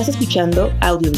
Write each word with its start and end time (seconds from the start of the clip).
Estás 0.00 0.14
escuchando 0.14 0.72
Audio, 0.80 1.12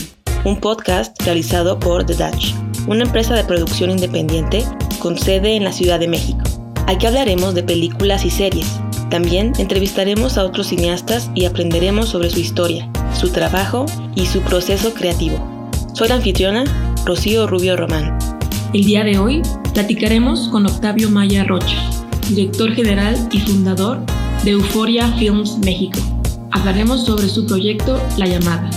un 0.44 0.58
podcast 0.58 1.16
realizado 1.22 1.79
por 1.79 2.04
The 2.04 2.14
Dutch, 2.14 2.53
una 2.88 3.04
empresa 3.04 3.32
de 3.37 3.44
producción 3.44 3.92
independiente 3.92 4.64
con 4.98 5.16
sede 5.16 5.54
en 5.54 5.62
la 5.62 5.71
Ciudad 5.71 6.01
de 6.01 6.08
México. 6.08 6.40
Aquí 6.88 7.06
hablaremos 7.06 7.54
de 7.54 7.62
películas 7.62 8.24
y 8.24 8.31
series. 8.31 8.67
También 9.08 9.53
entrevistaremos 9.58 10.37
a 10.37 10.45
otros 10.45 10.67
cineastas 10.67 11.31
y 11.37 11.45
aprenderemos 11.45 12.08
sobre 12.08 12.28
su 12.28 12.40
historia, 12.40 12.90
su 13.14 13.31
trabajo 13.31 13.87
y 14.17 14.26
su 14.26 14.40
proceso 14.40 14.92
creativo. 14.94 15.38
Soy 15.94 16.09
la 16.09 16.16
anfitriona, 16.16 16.64
Rocío 17.06 17.46
Rubio 17.46 17.77
Román. 17.77 18.19
El 18.74 18.84
día 18.84 19.05
de 19.05 19.16
hoy 19.16 19.42
platicaremos 19.74 20.48
con 20.48 20.66
Octavio 20.66 21.09
Maya 21.09 21.45
Rocha, 21.45 21.88
director 22.28 22.74
general 22.74 23.28
y 23.30 23.38
fundador 23.38 24.00
de 24.42 24.50
Euforia 24.50 25.06
Films 25.12 25.56
México. 25.58 26.00
Hablaremos 26.55 27.06
sobre 27.06 27.29
su 27.29 27.47
proyecto 27.47 27.98
La 28.19 28.27
Llamada, 28.27 28.69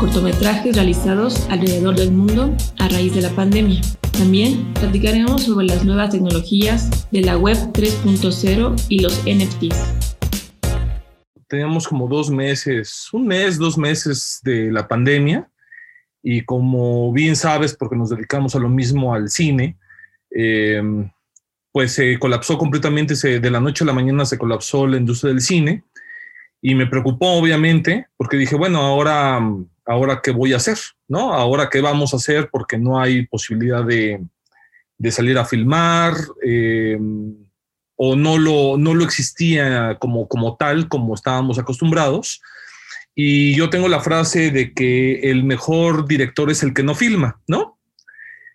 cortometrajes 0.00 0.74
realizados 0.74 1.48
alrededor 1.48 1.94
del 1.94 2.10
mundo 2.10 2.54
a 2.78 2.88
raíz 2.88 3.14
de 3.14 3.22
la 3.22 3.30
pandemia. 3.30 3.80
También 4.10 4.74
platicaremos 4.74 5.44
sobre 5.44 5.66
las 5.66 5.84
nuevas 5.84 6.10
tecnologías 6.10 7.08
de 7.12 7.20
la 7.20 7.38
web 7.38 7.56
3.0 7.72 8.86
y 8.88 8.98
los 8.98 9.22
NFTs. 9.22 9.94
Teníamos 11.46 11.86
como 11.86 12.08
dos 12.08 12.30
meses, 12.30 13.08
un 13.12 13.28
mes, 13.28 13.58
dos 13.58 13.78
meses 13.78 14.40
de 14.42 14.72
la 14.72 14.88
pandemia 14.88 15.48
y 16.24 16.44
como 16.44 17.12
bien 17.12 17.36
sabes, 17.36 17.76
porque 17.76 17.96
nos 17.96 18.10
dedicamos 18.10 18.56
a 18.56 18.58
lo 18.58 18.68
mismo 18.68 19.14
al 19.14 19.30
cine, 19.30 19.78
eh, 20.32 20.82
pues 21.70 21.92
se 21.92 22.18
colapsó 22.18 22.58
completamente, 22.58 23.14
de 23.14 23.50
la 23.50 23.60
noche 23.60 23.84
a 23.84 23.86
la 23.86 23.92
mañana 23.92 24.26
se 24.26 24.36
colapsó 24.36 24.88
la 24.88 24.96
industria 24.96 25.32
del 25.32 25.40
cine 25.40 25.84
y 26.62 26.74
me 26.74 26.86
preocupó 26.86 27.32
obviamente 27.32 28.06
porque 28.16 28.36
dije, 28.36 28.56
bueno, 28.56 28.80
ahora, 28.80 29.40
ahora 29.86 30.20
qué 30.22 30.30
voy 30.30 30.52
a 30.52 30.56
hacer, 30.56 30.78
¿no? 31.08 31.32
Ahora 31.32 31.68
qué 31.70 31.80
vamos 31.80 32.12
a 32.12 32.16
hacer 32.16 32.50
porque 32.50 32.78
no 32.78 33.00
hay 33.00 33.26
posibilidad 33.26 33.84
de, 33.84 34.20
de 34.98 35.10
salir 35.10 35.38
a 35.38 35.46
filmar 35.46 36.14
eh, 36.44 36.98
o 37.96 38.16
no 38.16 38.38
lo, 38.38 38.76
no 38.76 38.94
lo 38.94 39.04
existía 39.04 39.96
como, 39.98 40.28
como 40.28 40.56
tal, 40.56 40.88
como 40.88 41.14
estábamos 41.14 41.58
acostumbrados. 41.58 42.40
Y 43.14 43.54
yo 43.54 43.70
tengo 43.70 43.88
la 43.88 44.00
frase 44.00 44.50
de 44.50 44.72
que 44.72 45.30
el 45.30 45.44
mejor 45.44 46.06
director 46.06 46.50
es 46.50 46.62
el 46.62 46.72
que 46.72 46.82
no 46.82 46.94
filma, 46.94 47.40
¿no? 47.46 47.78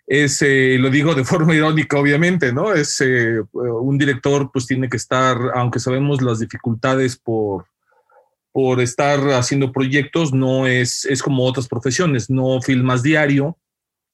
Es, 0.08 0.42
eh, 0.44 0.78
lo 0.80 0.90
digo 0.90 1.16
de 1.16 1.24
forma 1.26 1.56
irónica, 1.56 1.98
obviamente, 1.98 2.54
¿no? 2.54 2.74
Es 2.74 3.02
eh, 3.02 3.42
un 3.52 3.98
director, 3.98 4.52
pues 4.52 4.68
tiene 4.68 4.88
que 4.88 4.98
estar, 4.98 5.38
aunque 5.56 5.80
sabemos 5.80 6.22
las 6.22 6.40
dificultades 6.40 7.18
por, 7.18 7.66
por 8.56 8.80
estar 8.80 9.20
haciendo 9.34 9.74
proyectos, 9.74 10.34
no 10.34 10.66
es, 10.66 11.04
es 11.04 11.22
como 11.22 11.44
otras 11.44 11.68
profesiones, 11.68 12.30
no 12.30 12.62
filmas 12.62 13.04
diario, 13.04 13.58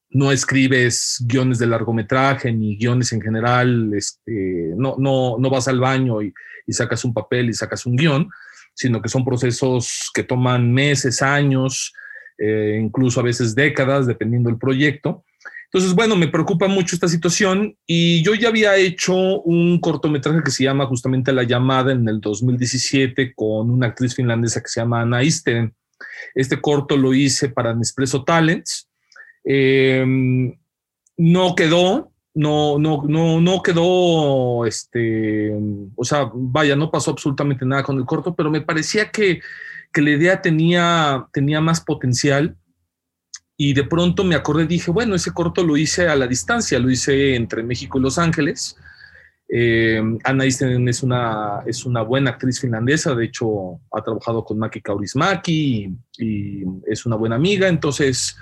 no 0.09 0.31
escribes 0.31 1.23
guiones 1.27 1.59
de 1.59 1.67
largometraje 1.67 2.51
ni 2.51 2.75
guiones 2.75 3.13
en 3.13 3.21
general, 3.21 3.93
este, 3.95 4.73
no, 4.75 4.95
no, 4.97 5.37
no 5.37 5.49
vas 5.51 5.67
al 5.67 5.79
baño 5.79 6.23
y, 6.23 6.33
sacas 6.69 7.05
un 7.05 7.13
papel 7.13 7.51
y 7.51 7.53
sacas 7.53 7.85
un 7.85 7.95
guion, 7.95 8.31
sino 8.73 8.99
que 8.99 9.09
son 9.09 9.23
procesos 9.23 10.09
que 10.11 10.23
toman 10.23 10.73
meses, 10.73 11.21
años, 11.21 11.93
eh, 12.39 12.79
incluso 12.81 13.19
a 13.19 13.23
veces 13.23 13.53
décadas, 13.53 14.07
dependiendo 14.07 14.49
del 14.49 14.57
proyecto. 14.57 15.23
Entonces, 15.73 15.95
bueno, 15.95 16.17
me 16.17 16.27
preocupa 16.27 16.67
mucho 16.67 16.97
esta 16.97 17.07
situación 17.07 17.77
y 17.87 18.21
yo 18.23 18.33
ya 18.33 18.49
había 18.49 18.75
hecho 18.75 19.15
un 19.41 19.79
cortometraje 19.79 20.43
que 20.43 20.51
se 20.51 20.65
llama 20.65 20.85
justamente 20.85 21.31
La 21.31 21.43
llamada 21.43 21.93
en 21.93 22.09
el 22.09 22.19
2017 22.19 23.33
con 23.33 23.71
una 23.71 23.87
actriz 23.87 24.13
finlandesa 24.13 24.61
que 24.61 24.67
se 24.67 24.81
llama 24.81 24.99
Anna 24.99 25.23
Isten. 25.23 25.73
Este 26.35 26.59
corto 26.59 26.97
lo 26.97 27.13
hice 27.13 27.47
para 27.47 27.73
Nespresso 27.73 28.25
Talents. 28.25 28.89
Em, 29.45 30.53
no 31.15 31.55
quedó, 31.55 32.11
no, 32.33 32.77
no, 32.77 33.03
no, 33.07 33.39
no 33.39 33.61
quedó, 33.61 34.65
este, 34.65 35.53
o 35.95 36.03
sea, 36.03 36.29
vaya, 36.33 36.75
no 36.75 36.91
pasó 36.91 37.11
absolutamente 37.11 37.65
nada 37.65 37.83
con 37.83 37.97
el 37.97 38.03
corto, 38.03 38.35
pero 38.35 38.51
me 38.51 38.59
parecía 38.59 39.09
que, 39.09 39.39
que 39.93 40.01
la 40.01 40.09
idea 40.09 40.41
tenía, 40.41 41.27
tenía 41.31 41.61
más 41.61 41.79
potencial 41.79 42.57
y 43.63 43.73
de 43.73 43.83
pronto 43.83 44.23
me 44.23 44.33
acordé, 44.33 44.65
dije, 44.65 44.89
bueno, 44.89 45.13
ese 45.13 45.33
corto 45.33 45.63
lo 45.63 45.77
hice 45.77 46.07
a 46.07 46.15
la 46.15 46.25
distancia, 46.25 46.79
lo 46.79 46.89
hice 46.89 47.35
entre 47.35 47.61
México 47.61 47.99
y 47.99 48.01
Los 48.01 48.17
Ángeles. 48.17 48.75
Eh, 49.47 50.01
Anna 50.23 50.45
Eisten 50.45 50.87
es 50.87 51.03
una, 51.03 51.61
es 51.67 51.85
una 51.85 52.01
buena 52.01 52.31
actriz 52.31 52.59
finlandesa, 52.59 53.13
de 53.13 53.25
hecho 53.25 53.79
ha 53.91 54.01
trabajado 54.01 54.43
con 54.43 54.57
Maki 54.57 54.81
Kaurismaki 54.81 55.95
y, 56.17 56.63
es 56.87 57.05
una 57.05 57.17
buena 57.17 57.35
amiga, 57.35 57.67
entonces 57.67 58.35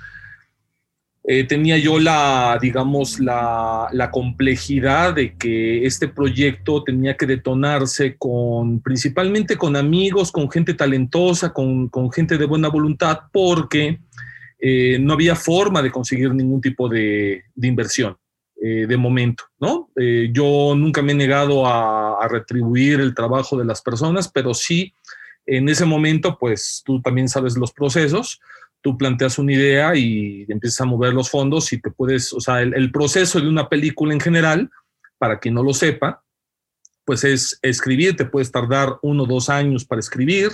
eh, 1.26 1.44
tenía 1.44 1.78
yo 1.78 2.00
la, 2.00 2.58
digamos, 2.62 3.20
la, 3.20 3.90
la, 3.92 4.12
complejidad 4.12 5.16
de 5.16 5.36
que 5.36 5.86
este 5.86 6.08
proyecto 6.08 6.82
tenía 6.82 7.18
que 7.18 7.26
detonarse 7.26 8.16
con, 8.18 8.80
principalmente 8.80 9.58
con 9.58 9.76
amigos, 9.76 10.32
con 10.32 10.50
gente 10.50 10.76
talentosa, 10.76 11.52
con, 11.52 11.90
con 11.90 12.10
gente 12.10 12.38
de 12.38 12.46
buena 12.46 12.70
voluntad, 12.70 13.20
porque 13.34 14.00
eh, 14.60 14.98
no 15.00 15.14
había 15.14 15.36
forma 15.36 15.82
de 15.82 15.92
conseguir 15.92 16.34
ningún 16.34 16.60
tipo 16.60 16.90
de, 16.90 17.46
inversión 17.62 18.18
eh, 18.62 18.86
de 18.86 18.98
momento, 18.98 19.46
¿no? 19.58 19.90
Eh, 19.96 20.30
yo 20.34 20.74
nunca 20.76 21.02
me 21.02 21.14
he 21.14 21.16
negado 21.16 21.66
a, 21.66 22.28
retribuir 22.28 23.00
el 23.00 23.16
trabajo 23.16 23.58
de 23.58 23.64
las 23.64 23.82
personas, 23.82 24.28
pero 24.28 24.54
sí, 24.54 24.94
en 25.46 25.70
ese 25.70 25.86
momento, 25.86 26.38
pues 26.38 26.84
tú 26.86 27.02
también 27.02 27.30
sabes 27.30 27.58
los 27.58 27.72
procesos, 27.72 28.42
tú 28.82 28.98
planteas 28.98 29.40
una 29.40 29.54
idea 29.54 29.96
y 29.96 30.46
empiezas 30.50 30.82
a 30.82 30.86
mover 30.86 31.14
los 31.14 31.30
fondos 31.30 31.72
y 31.72 31.82
te 31.82 31.90
puedes, 31.90 32.34
o 32.34 32.42
sea, 32.42 32.62
el, 32.62 32.92
proceso 32.92 33.40
de 33.40 33.48
una 33.48 33.70
película 33.70 34.14
en 34.14 34.20
general, 34.20 34.70
para 35.18 35.40
quien 35.40 35.56
no 35.56 35.64
lo 35.64 35.74
sepa, 35.74 36.22
pues 37.06 37.24
es 37.24 37.58
escribir, 37.62 38.16
te 38.18 38.26
puedes 38.26 38.52
tardar 38.52 38.98
uno 39.02 39.24
o 39.24 39.28
dos 39.28 39.50
años 39.50 39.86
para 39.86 40.00
escribir, 40.00 40.52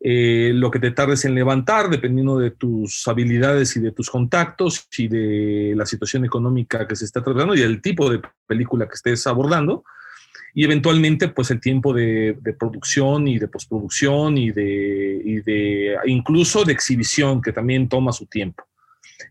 eh, 0.00 0.52
lo 0.54 0.70
que 0.70 0.78
te 0.78 0.92
tardes 0.92 1.24
en 1.24 1.34
levantar, 1.34 1.90
dependiendo 1.90 2.38
de 2.38 2.52
tus 2.52 3.06
habilidades 3.08 3.76
y 3.76 3.80
de 3.80 3.90
tus 3.90 4.10
contactos 4.10 4.86
y 4.96 5.08
de 5.08 5.72
la 5.76 5.86
situación 5.86 6.24
económica 6.24 6.86
que 6.86 6.94
se 6.94 7.04
está 7.04 7.22
tratando 7.22 7.56
y 7.56 7.62
el 7.62 7.82
tipo 7.82 8.08
de 8.08 8.20
película 8.46 8.86
que 8.86 8.94
estés 8.94 9.26
abordando. 9.26 9.84
Y 10.54 10.64
eventualmente, 10.64 11.28
pues 11.28 11.50
el 11.50 11.60
tiempo 11.60 11.92
de, 11.92 12.36
producción 12.58 13.28
y 13.28 13.38
de 13.38 13.48
postproducción 13.48 14.38
y 14.38 14.50
de, 14.50 15.42
de, 15.44 15.96
incluso 16.06 16.64
de 16.64 16.72
exhibición, 16.72 17.42
que 17.42 17.52
también 17.52 17.88
toma 17.88 18.12
su 18.12 18.26
tiempo. 18.26 18.64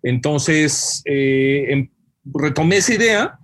Entonces, 0.04 1.02
eh, 1.06 1.66
em, 1.70 1.90
retomé 2.26 2.78
esa 2.78 2.94
idea 2.94 3.40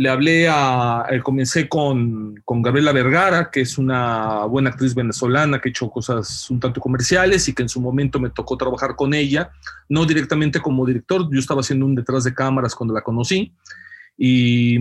le 0.00 0.08
hablé 0.08 0.48
a, 0.48 1.04
eh, 1.10 1.20
comencé 1.20 1.68
con, 1.68 2.40
con, 2.46 2.62
Gabriela 2.62 2.90
Vergara, 2.90 3.50
que 3.50 3.60
es 3.60 3.76
una 3.76 4.46
buena 4.46 4.70
actriz 4.70 4.94
venezolana 4.94 5.60
que 5.60 5.68
ha 5.68 5.72
hecho 5.72 5.90
cosas 5.90 6.48
un 6.48 6.58
tanto 6.58 6.80
comerciales 6.80 7.46
y 7.48 7.52
que 7.52 7.60
en 7.60 7.68
su 7.68 7.82
momento 7.82 8.18
me 8.18 8.30
tocó 8.30 8.56
trabajar 8.56 8.96
con 8.96 9.12
ella, 9.12 9.50
no 9.90 10.06
directamente 10.06 10.58
como 10.58 10.86
director, 10.86 11.28
yo 11.30 11.38
estaba 11.38 11.60
haciendo 11.60 11.84
un 11.84 11.94
detrás 11.94 12.24
de 12.24 12.32
cámaras 12.32 12.74
cuando 12.74 12.94
la 12.94 13.02
conocí 13.02 13.52
y, 14.16 14.78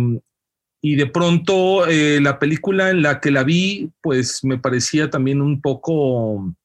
y 0.82 0.96
de 0.96 1.08
pronto 1.08 1.86
eh, 1.86 2.22
la 2.22 2.40
película 2.40 2.90
en 2.90 3.02
la 3.02 3.20
que 3.20 3.32
la 3.32 3.44
vi, 3.44 3.92
pues 4.00 4.42
me 4.46 4.58
parecía 4.58 5.10
también 5.10 5.42
un 5.42 5.60
poco, 5.60 6.56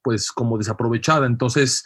pues 0.00 0.30
como 0.30 0.58
desaprovechada, 0.58 1.26
entonces 1.26 1.82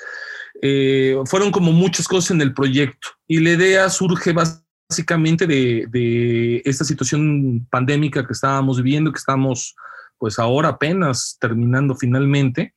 eh, 0.61 1.17
fueron 1.25 1.51
como 1.51 1.73
muchas 1.73 2.07
cosas 2.07 2.33
en 2.33 2.43
el 2.43 2.53
proyecto 2.53 3.09
y 3.27 3.41
la 3.41 3.53
idea 3.53 3.89
surge 3.89 4.35
bastante 4.35 4.68
básicamente 4.89 5.47
de, 5.47 6.63
esta 6.65 6.85
situación 6.85 7.67
pandémica 7.71 8.27
que 8.27 8.33
estábamos 8.33 8.79
viviendo, 8.79 9.13
que 9.13 9.19
estamos 9.19 9.77
pues 10.17 10.39
ahora 10.39 10.71
apenas 10.71 11.37
terminando 11.41 11.95
finalmente. 11.95 12.75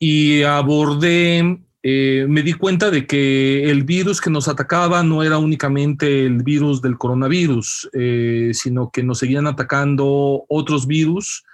Y 0.00 0.42
abordé, 0.42 1.60
eh, 1.82 2.26
me 2.28 2.42
di 2.42 2.52
cuenta 2.52 2.90
de 2.90 3.06
que 3.06 3.70
el 3.70 3.84
virus 3.84 4.20
que 4.20 4.30
nos 4.30 4.48
atacaba 4.48 5.02
no 5.02 5.22
era 5.22 5.38
únicamente 5.38 6.26
el 6.26 6.42
virus 6.42 6.82
del 6.82 6.98
coronavirus, 6.98 7.88
eh, 7.92 8.50
sino 8.52 8.90
que 8.90 9.02
nos 9.02 9.20
seguían 9.20 9.46
atacando 9.46 10.44
otros 10.48 10.86
virus 10.86 11.44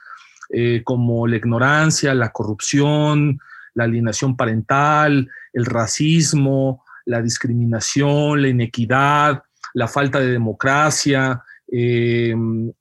eh, 0.50 0.82
como 0.84 1.26
la 1.26 1.36
ignorancia, 1.36 2.14
la 2.14 2.32
corrupción, 2.32 3.38
la 3.74 3.84
alienación 3.84 4.36
parental, 4.36 5.28
el 5.52 5.64
racismo, 5.64 6.83
la 7.06 7.22
discriminación, 7.22 8.42
la 8.42 8.48
inequidad, 8.48 9.42
la 9.74 9.88
falta 9.88 10.20
de 10.20 10.30
democracia 10.30 11.42
eh, 11.70 12.34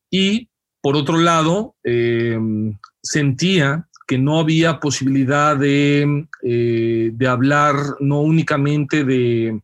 y, 0.09 0.49
por 0.81 0.95
otro 0.95 1.17
lado, 1.17 1.75
eh, 1.83 2.37
sentía 3.01 3.87
que 4.07 4.17
no 4.17 4.39
había 4.39 4.79
posibilidad 4.79 5.57
de, 5.57 6.27
eh, 6.43 7.11
de 7.13 7.27
hablar 7.27 7.75
no 7.99 8.21
únicamente 8.21 9.03
de, 9.03 9.61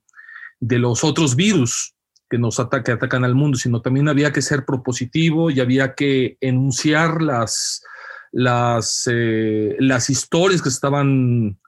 de, 0.59 0.79
los 0.79 1.03
otros 1.03 1.35
virus 1.35 1.93
que 2.29 2.37
nos 2.37 2.59
atacan 2.59 3.23
al 3.23 3.35
mundo, 3.35 3.57
sino 3.57 3.81
también 3.81 4.07
había 4.07 4.31
que 4.31 4.41
ser 4.41 4.65
propositivo 4.65 5.51
y 5.51 5.59
había 5.59 5.93
que 5.93 6.37
enunciar 6.39 7.21
las, 7.21 7.83
las, 8.31 9.09
las 9.09 10.09
historias 10.09 10.61
que 10.61 10.69
estaban 10.69 11.59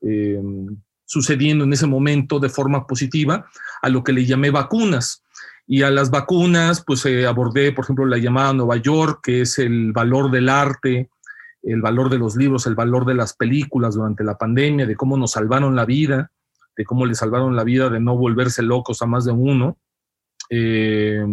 sucediendo 1.12 1.66
en 1.66 1.74
ese 1.74 1.88
momento 1.88 2.40
de 2.40 2.48
forma 2.48 2.88
positiva 2.88 3.46
a 3.82 3.90
lo 3.90 4.02
que 4.02 4.14
le 4.14 4.26
llamé 4.26 4.50
vacunas. 4.50 5.26
Y 5.68 5.82
a 5.82 5.92
las 5.92 6.10
vacunas, 6.10 6.86
pues 6.88 7.06
abordé, 7.28 7.74
por 7.74 7.84
ejemplo, 7.84 8.06
la 8.06 8.18
llamada 8.18 8.54
Nueva 8.54 8.78
York, 8.78 9.20
que 9.22 9.42
es 9.42 9.60
el 9.60 9.92
valor 9.92 10.32
del 10.32 10.48
arte, 10.48 11.10
el 11.64 11.82
valor 11.82 12.10
de 12.10 12.18
los 12.18 12.38
libros, 12.38 12.66
el 12.66 12.76
valor 12.76 13.06
de 13.06 13.16
las 13.16 13.34
películas 13.34 13.96
durante 13.96 14.24
la 14.24 14.38
pandemia, 14.38 14.86
de 14.86 14.96
cómo 14.96 15.18
nos 15.18 15.32
salvaron 15.32 15.76
la 15.76 15.84
vida, 15.84 16.32
de 16.78 16.86
cómo 16.86 17.06
le 17.06 17.14
salvaron 17.14 17.58
la 17.58 17.66
vida 17.66 17.90
de 17.90 18.00
no 18.00 18.16
volverse 18.16 18.64
locos 18.64 19.02
a 19.02 19.06
más 19.06 19.26
de 19.26 19.34
uno. 19.34 19.78
Eh, 20.50 21.26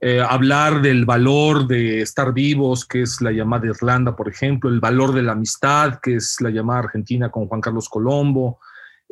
eh, 0.00 0.20
hablar 0.20 0.82
del 0.82 1.04
valor 1.04 1.66
de 1.66 2.00
estar 2.00 2.32
vivos, 2.32 2.84
que 2.86 3.02
es 3.02 3.20
la 3.20 3.32
llamada 3.32 3.66
Irlanda, 3.66 4.16
por 4.16 4.28
ejemplo, 4.28 4.70
el 4.70 4.80
valor 4.80 5.14
de 5.14 5.22
la 5.22 5.32
amistad, 5.32 6.00
que 6.02 6.16
es 6.16 6.40
la 6.40 6.50
llamada 6.50 6.80
Argentina 6.80 7.30
con 7.30 7.46
Juan 7.46 7.60
Carlos 7.60 7.88
Colombo, 7.88 8.58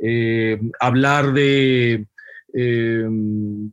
eh, 0.00 0.60
hablar 0.80 1.32
de 1.32 2.06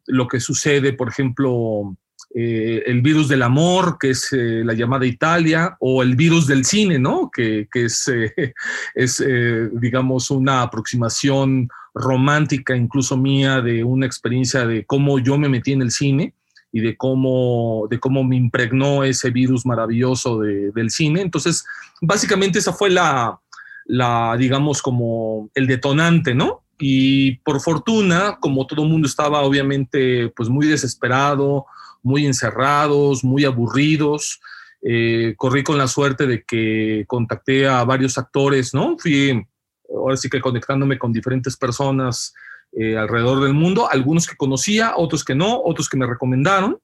lo 0.07 0.27
que 0.27 0.39
sucede, 0.39 0.93
por 0.93 1.07
ejemplo, 1.07 1.95
eh, 2.37 2.83
el 2.87 3.01
virus 3.01 3.29
del 3.29 3.43
amor, 3.43 3.97
que 3.97 4.09
es 4.09 4.33
eh, 4.33 4.61
la 4.65 4.73
llamada 4.73 5.05
Italia, 5.05 5.77
o 5.79 6.03
el 6.03 6.17
virus 6.17 6.47
del 6.47 6.65
cine, 6.65 6.99
¿no? 6.99 7.31
Que, 7.33 7.69
es, 7.73 8.09
eh, 8.09 8.53
es 8.93 9.23
digamos, 9.71 10.29
una 10.31 10.61
aproximación 10.61 11.69
romántica, 11.93 12.75
incluso 12.75 13.15
mía, 13.15 13.61
de 13.61 13.85
una 13.85 14.05
experiencia 14.05 14.67
de 14.67 14.85
cómo 14.85 15.17
yo 15.19 15.37
me 15.37 15.47
metí 15.47 15.71
en 15.71 15.81
el 15.81 15.91
cine 15.91 16.33
y 16.75 16.81
de 16.81 16.97
cómo, 16.97 17.87
de 17.89 18.01
cómo 18.01 18.25
me 18.25 18.35
impregnó 18.35 19.05
ese 19.05 19.29
virus 19.29 19.65
maravilloso 19.65 20.41
del 20.41 20.91
cine. 20.91 21.21
Entonces, 21.21 21.63
básicamente 22.01 22.59
esa 22.59 22.73
fue 22.73 22.89
la, 22.89 23.39
la, 23.85 24.35
digamos, 24.37 24.81
como 24.81 25.49
el 25.55 25.67
detonante, 25.67 26.35
¿no? 26.35 26.63
Y 26.77 27.37
por 27.45 27.61
fortuna, 27.61 28.39
como 28.41 28.67
todo 28.67 28.83
el 28.83 28.89
mundo 28.89 29.07
estaba 29.07 29.43
obviamente 29.43 30.27
pues 30.35 30.49
muy 30.49 30.67
desesperado, 30.67 31.65
muy 32.03 32.25
encerrados, 32.25 33.23
muy 33.23 33.45
aburridos. 33.45 34.41
Eh, 34.81 35.33
corrí 35.37 35.63
con 35.63 35.77
la 35.77 35.87
suerte 35.87 36.27
de 36.27 36.43
que 36.43 37.05
contacté 37.07 37.69
a 37.69 37.85
varios 37.85 38.17
actores, 38.17 38.73
¿no? 38.73 38.97
Fui 38.99 39.47
ahora 39.89 40.17
sí 40.17 40.29
que 40.29 40.41
conectándome 40.41 40.99
con 40.99 41.13
diferentes 41.13 41.55
personas 41.55 42.33
eh, 42.77 42.97
alrededor 42.97 43.43
del 43.43 43.53
mundo, 43.53 43.89
algunos 43.89 44.27
que 44.27 44.35
conocía, 44.35 44.93
otros 44.97 45.23
que 45.23 45.35
no, 45.35 45.61
otros 45.63 45.89
que 45.89 45.97
me 45.97 46.05
recomendaron. 46.05 46.77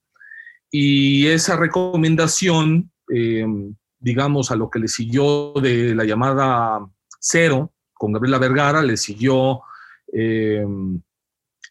Y 0.70 1.28
esa 1.28 1.58
recomendación, 1.58 2.92
eh, 3.14 3.46
digamos, 4.00 4.52
a 4.52 4.56
lo 4.56 4.70
que 4.70 4.80
le 4.80 4.88
siguió 4.88 5.54
de 5.62 5.94
la 5.94 6.06
llamada 6.06 6.80
Cero 7.20 7.74
con 7.94 8.14
Gabriela 8.14 8.40
Vergara, 8.40 8.82
le 8.82 8.98
siguió 8.98 9.62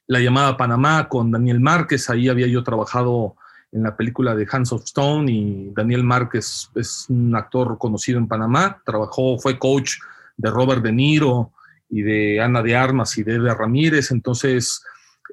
la 0.06 0.18
llamada 0.18 0.56
Panamá 0.56 1.08
con 1.08 1.30
Daniel 1.30 1.60
Márquez, 1.60 2.08
ahí 2.08 2.28
había 2.28 2.46
yo 2.46 2.64
trabajado 2.64 3.36
en 3.72 3.84
la 3.84 3.96
película 3.96 4.34
de 4.34 4.46
Hands 4.50 4.72
of 4.72 4.84
Stone 4.84 5.30
y 5.30 5.70
Daniel 5.74 6.02
Márquez 6.02 6.70
es 6.74 7.06
un 7.08 7.34
actor 7.36 7.78
conocido 7.78 8.18
en 8.18 8.26
Panamá, 8.26 8.82
trabajó, 8.84 9.38
fue 9.38 9.58
coach 9.58 9.94
de 10.36 10.50
Robert 10.50 10.82
De 10.82 10.92
Niro 10.92 11.52
y 11.90 12.02
de 12.02 12.40
Ana 12.40 12.62
de 12.62 12.76
Armas 12.76 13.18
y 13.18 13.22
de 13.22 13.34
Eder 13.34 13.56
Ramírez, 13.56 14.10
entonces 14.10 14.82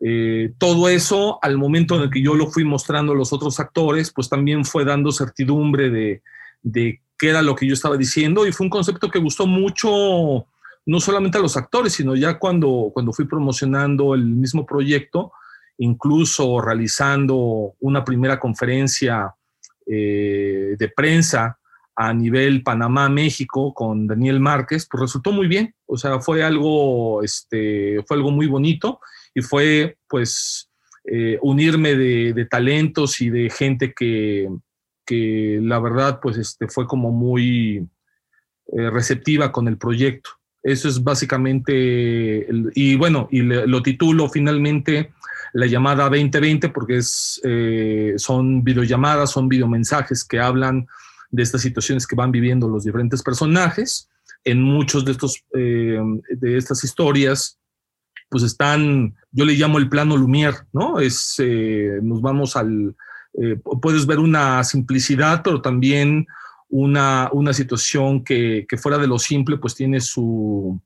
eh, 0.02 0.54
todo 0.58 0.90
eso 0.90 1.40
al 1.42 1.58
momento 1.58 1.96
en 1.96 2.04
el 2.04 2.10
que 2.10 2.22
yo 2.22 2.36
lo 2.36 2.48
fui 2.48 2.64
mostrando 2.64 3.14
a 3.14 3.16
los 3.16 3.34
otros 3.34 3.60
actores, 3.60 4.12
pues 4.14 4.30
también 4.30 4.66
fue 4.66 4.86
dando 4.86 5.12
certidumbre 5.12 5.90
de, 5.90 6.22
de 6.62 7.02
qué 7.18 7.30
era 7.30 7.42
lo 7.42 7.56
que 7.56 7.68
yo 7.68 7.74
estaba 7.74 7.98
diciendo. 7.98 8.46
Y 8.46 8.52
fue 8.52 8.66
un 8.66 8.70
concepto 8.70 9.10
que 9.10 9.20
gustó 9.20 9.48
mucho 9.48 10.48
no 10.86 11.00
solamente 11.00 11.38
a 11.38 11.42
los 11.42 11.58
actores, 11.58 11.94
sino 11.94 12.16
ya 12.16 12.40
cuando, 12.40 12.92
cuando 12.94 13.12
fui 13.12 13.26
promocionando 13.26 14.14
el 14.14 14.24
mismo 14.24 14.66
proyecto, 14.66 15.34
incluso 15.80 16.62
realizando 16.62 17.74
una 17.80 18.04
primera 18.06 18.40
conferencia 18.40 19.34
eh, 19.86 20.76
de 20.78 20.90
prensa 20.90 21.57
a 22.00 22.14
nivel 22.14 22.62
Panamá-México 22.62 23.74
con 23.74 24.06
Daniel 24.06 24.40
Márquez, 24.40 24.88
pues 24.90 25.02
resultó 25.02 25.32
muy 25.32 25.48
bien. 25.48 25.74
O 25.88 25.98
sea, 25.98 26.20
fue 26.20 26.44
algo, 26.44 27.24
este, 27.24 28.04
fue 28.06 28.18
algo 28.18 28.30
muy 28.30 28.46
bonito 28.46 29.00
y 29.34 29.42
fue 29.42 29.98
pues 30.08 30.70
eh, 31.06 31.40
unirme 31.42 31.96
de, 31.96 32.46
talentos 32.46 33.20
y 33.20 33.32
de 33.32 33.50
gente 33.50 33.96
que, 33.98 34.48
que 35.08 35.60
la 35.60 35.80
verdad 35.80 36.20
pues 36.22 36.38
este, 36.38 36.68
fue 36.68 36.86
como 36.86 37.12
muy 37.12 37.88
eh, 38.68 38.90
receptiva 38.92 39.52
con 39.52 39.68
el 39.68 39.80
proyecto. 39.80 40.30
Eso 40.62 40.90
es 40.90 41.04
básicamente, 41.04 42.48
y 42.76 42.96
bueno, 42.96 43.28
y 43.32 43.42
lo 43.42 43.82
titulo 43.82 44.30
finalmente 44.30 45.14
la 45.54 45.66
llamada 45.66 46.10
2020 46.10 46.70
porque 46.70 46.98
es, 46.98 47.42
eh, 47.44 48.14
son 48.18 48.64
videollamadas, 48.64 49.32
son 49.32 49.48
videomensajes 49.48 50.24
que 50.24 50.40
hablan 50.40 50.88
de 51.30 51.44
estas 51.44 51.62
situaciones 51.62 52.08
que 52.08 52.16
van 52.16 52.32
viviendo 52.32 52.68
los 52.68 52.84
diferentes 52.84 53.22
personajes. 53.24 54.10
En 54.44 54.62
muchos 54.62 55.04
de, 55.04 55.12
estos, 55.12 55.44
eh, 55.56 56.00
de 56.30 56.58
estas 56.58 56.84
historias, 56.84 57.60
pues 58.30 58.44
están, 58.44 59.16
yo 59.32 59.46
le 59.46 59.54
llamo 59.54 59.78
el 59.78 59.90
plano 59.90 60.16
Lumière, 60.16 60.66
¿no? 60.74 61.00
Es, 61.00 61.36
eh, 61.40 62.00
nos 62.02 62.22
vamos 62.22 62.56
al, 62.56 62.96
puedes 63.82 64.06
ver 64.06 64.20
una 64.20 64.64
simplicidad, 64.64 65.42
pero 65.44 65.62
también 65.62 66.28
una, 66.70 67.30
una 67.32 67.54
situación 67.54 68.24
que, 68.24 68.66
que, 68.68 68.78
fuera 68.78 68.98
de 68.98 69.08
lo 69.08 69.20
simple, 69.20 69.58
pues 69.58 69.76
tiene, 69.76 70.02
su, 70.02 70.82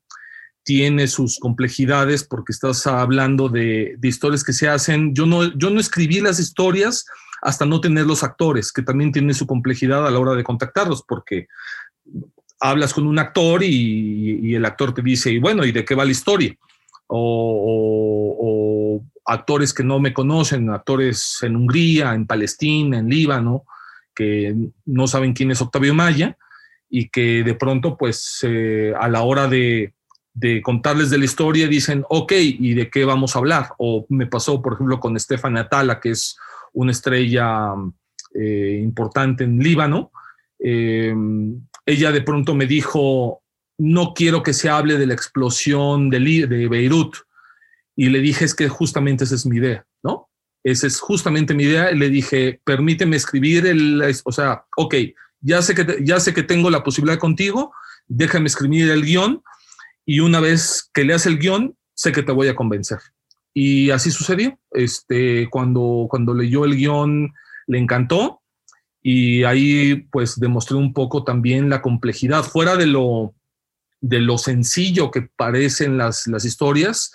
tiene 0.64 1.08
sus 1.08 1.40
complejidades 1.40 2.24
porque 2.24 2.52
estás 2.52 2.86
hablando 2.88 3.50
de, 3.50 3.96
de, 3.98 4.08
historias 4.08 4.44
que 4.44 4.54
se 4.54 4.68
hacen. 4.68 5.14
Yo 5.14 5.26
no, 5.26 5.58
yo 5.58 5.70
no 5.70 5.80
escribí 5.80 6.20
las 6.20 6.40
historias 6.40 7.06
hasta 7.42 7.66
no 7.66 7.82
tener 7.82 8.06
los 8.06 8.24
actores, 8.24 8.72
que 8.72 8.84
también 8.84 9.12
tiene 9.12 9.34
su 9.34 9.48
complejidad 9.48 10.08
a 10.08 10.12
la 10.12 10.20
hora 10.20 10.34
de 10.34 10.44
contactarlos, 10.44 11.04
porque 11.08 11.48
hablas 12.60 12.94
con 12.94 13.08
un 13.08 13.18
actor 13.18 13.64
y, 13.64 14.54
el 14.56 14.64
actor 14.66 14.94
te 14.94 15.02
dice, 15.02 15.32
y 15.32 15.40
bueno, 15.40 15.66
¿y 15.66 15.72
de 15.72 15.84
qué 15.84 15.96
va 15.96 16.06
la 16.06 16.12
historia? 16.12 16.56
O, 17.08 19.04
actores 19.26 19.74
que 19.74 19.84
no 19.84 20.00
me 20.00 20.14
conocen, 20.14 20.70
actores 20.70 21.40
en 21.42 21.56
Hungría, 21.56 22.14
en 22.14 22.26
Palestina, 22.26 22.98
en 23.00 23.08
Líbano, 23.08 23.64
que 24.14 24.56
no 24.86 25.08
saben 25.08 25.34
quién 25.34 25.52
es 25.52 25.62
Octavio 25.62 25.94
Maya 25.94 26.38
y 26.90 27.08
que 27.10 27.44
de 27.44 27.54
pronto, 27.54 27.98
pues 27.98 28.40
eh, 28.44 28.94
a 29.00 29.08
la 29.08 29.22
hora 29.22 29.48
de, 29.48 29.94
de, 30.34 30.62
contarles 30.62 31.10
de 31.10 31.20
la 31.20 31.26
historia 31.26 31.68
dicen, 31.68 32.04
ok, 32.10 32.34
¿y 32.34 32.74
de 32.74 32.90
qué 32.90 33.06
vamos 33.06 33.36
a 33.36 33.40
hablar? 33.40 33.70
O 33.78 34.06
me 34.10 34.28
pasó, 34.28 34.62
por 34.62 34.74
ejemplo, 34.74 35.00
con 35.00 35.18
Stefan 35.18 35.58
Atala, 35.58 36.00
que 36.00 36.10
es 36.10 36.38
una 36.74 36.92
estrella 36.92 37.74
eh, 38.34 38.80
importante 38.82 39.44
en 39.44 39.60
Líbano. 39.60 40.12
Eh, 40.60 41.14
ella 41.86 42.12
de 42.12 42.22
pronto 42.22 42.56
me 42.56 42.68
dijo, 42.68 43.42
no 43.78 44.14
quiero 44.14 44.44
que 44.44 44.54
se 44.54 44.70
hable 44.70 44.98
de 44.98 45.08
la 45.08 45.14
explosión 45.14 46.10
de, 46.10 46.46
Beirut. 46.70 47.16
Y 47.96 48.10
le 48.10 48.20
dije, 48.20 48.46
es 48.46 48.56
que 48.56 48.70
justamente 48.70 49.24
esa 49.24 49.36
es 49.36 49.46
mi 49.46 49.58
idea, 49.58 49.86
¿no? 50.04 50.30
Esa 50.64 50.88
es 50.88 51.00
justamente 51.00 51.54
mi 51.54 51.64
idea. 51.64 51.92
Le 51.92 52.10
dije, 52.10 52.62
permíteme 52.64 53.16
escribir 53.16 53.66
el, 53.66 54.02
o 54.24 54.32
sea, 54.32 54.66
ok, 54.78 54.96
ya 55.42 55.62
sé 55.62 55.74
que, 55.74 56.00
ya 56.04 56.20
sé 56.20 56.34
que 56.34 56.44
tengo 56.44 56.70
la 56.70 56.84
posibilidad 56.84 57.20
contigo, 57.20 57.74
déjame 58.08 58.48
escribir 58.48 58.90
el 58.92 59.04
guion 59.04 59.44
y 60.06 60.20
una 60.20 60.40
vez 60.40 60.90
que 60.94 61.04
leas 61.04 61.26
el 61.26 61.40
guion, 61.40 61.76
sé 61.94 62.12
que 62.12 62.24
te 62.24 62.32
voy 62.32 62.48
a 62.48 62.56
convencer. 62.56 63.00
Y 63.54 63.92
así 63.92 64.12
sucedió. 64.12 64.58
Este, 64.72 65.50
cuando, 65.50 66.08
cuando 66.10 66.34
leyó 66.34 66.66
el 66.66 66.76
guion, 66.76 67.34
le 67.68 67.78
encantó 67.78 68.42
y 69.02 69.44
ahí 69.44 69.96
pues 70.12 70.40
demostré 70.40 70.78
un 70.78 70.94
poco 70.94 71.24
también 71.24 71.70
la 71.70 71.82
complejidad, 71.82 72.44
fuera 72.44 72.76
de 72.76 72.86
lo, 72.86 73.34
de 74.00 74.20
lo 74.20 74.38
sencillo 74.38 75.10
que 75.10 75.24
parecen 75.24 75.98
las, 75.98 76.28
las 76.28 76.46
historias, 76.46 77.12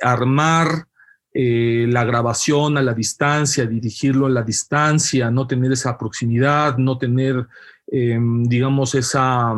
armar 0.00 0.86
eh, 1.34 1.86
la 1.88 2.04
grabación 2.04 2.78
a 2.78 2.82
la 2.82 2.94
distancia, 2.94 3.66
dirigirlo 3.66 4.26
a 4.26 4.30
la 4.30 4.42
distancia, 4.42 5.30
no 5.30 5.46
tener 5.46 5.72
esa 5.72 5.98
proximidad, 5.98 6.78
no 6.78 6.96
tener, 6.96 7.46
em, 7.88 8.44
digamos, 8.44 8.94
esa, 8.94 9.54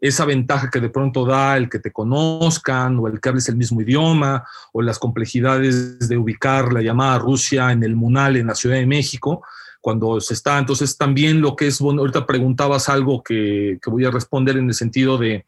esa 0.00 0.24
ventaja 0.24 0.70
que 0.70 0.80
de 0.80 0.88
pronto 0.88 1.26
da 1.26 1.56
el 1.56 1.68
que 1.68 1.78
te 1.78 1.92
conozcan 1.92 2.98
o 2.98 3.06
el 3.06 3.20
que 3.20 3.28
hables 3.28 3.48
el 3.48 3.56
mismo 3.56 3.80
idioma 3.82 4.46
o 4.72 4.80
las 4.80 4.98
complejidades 4.98 6.08
de 6.08 6.16
ubicar 6.16 6.72
la 6.72 6.80
llamada 6.80 7.18
Rusia 7.18 7.70
en 7.70 7.82
el 7.82 7.96
Munal 7.96 8.36
en 8.36 8.46
la 8.46 8.54
Ciudad 8.54 8.76
de 8.76 8.86
México 8.86 9.44
cuando 9.80 10.20
se 10.20 10.34
está. 10.34 10.58
Entonces 10.58 10.96
también 10.96 11.40
lo 11.40 11.54
que 11.54 11.66
es, 11.66 11.80
bueno, 11.80 12.00
ahorita 12.00 12.26
preguntabas 12.26 12.88
algo 12.88 13.22
que, 13.22 13.78
voy 13.86 14.04
a 14.04 14.10
responder 14.10 14.56
en 14.56 14.68
el 14.68 14.74
sentido 14.74 15.18
de 15.18 15.44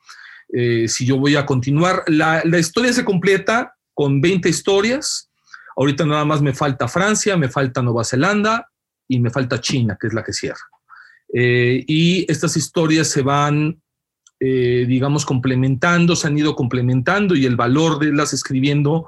eh, 0.53 0.87
si 0.89 1.07
yo 1.07 1.17
voy 1.17 1.37
a 1.37 1.47
continuar. 1.47 2.05
La, 2.07 2.43
la 2.45 2.59
historia 2.59 2.93
se 2.93 3.05
completa 3.05 3.75
con 3.95 4.21
20 4.21 4.49
historias. 4.49 5.31
Ahorita 5.77 6.05
nada 6.05 6.25
más 6.25 6.43
me 6.43 6.53
falta 6.53 6.89
Francia, 6.89 7.37
me 7.37 7.49
falta 7.49 7.81
Nueva 7.81 8.05
Zelanda 8.05 8.69
y 9.09 9.19
me 9.19 9.31
falta 9.31 9.61
China, 9.61 9.97
que 9.99 10.09
es 10.09 10.13
la 10.13 10.23
que 10.23 10.33
cierra. 10.33 10.61
Eh, 11.33 11.85
y 11.87 12.31
estas 12.31 12.57
historias 12.57 13.09
se 13.09 13.23
van, 13.23 13.82
eh, 14.45 14.87
digamos, 14.89 15.25
complementando, 15.25 16.17
se 16.17 16.27
han 16.27 16.37
ido 16.37 16.57
complementando 16.57 17.37
y 17.37 17.47
el 17.47 17.55
valor 17.55 18.01
de 18.01 18.13
las 18.13 18.33
escribiendo 18.33 19.07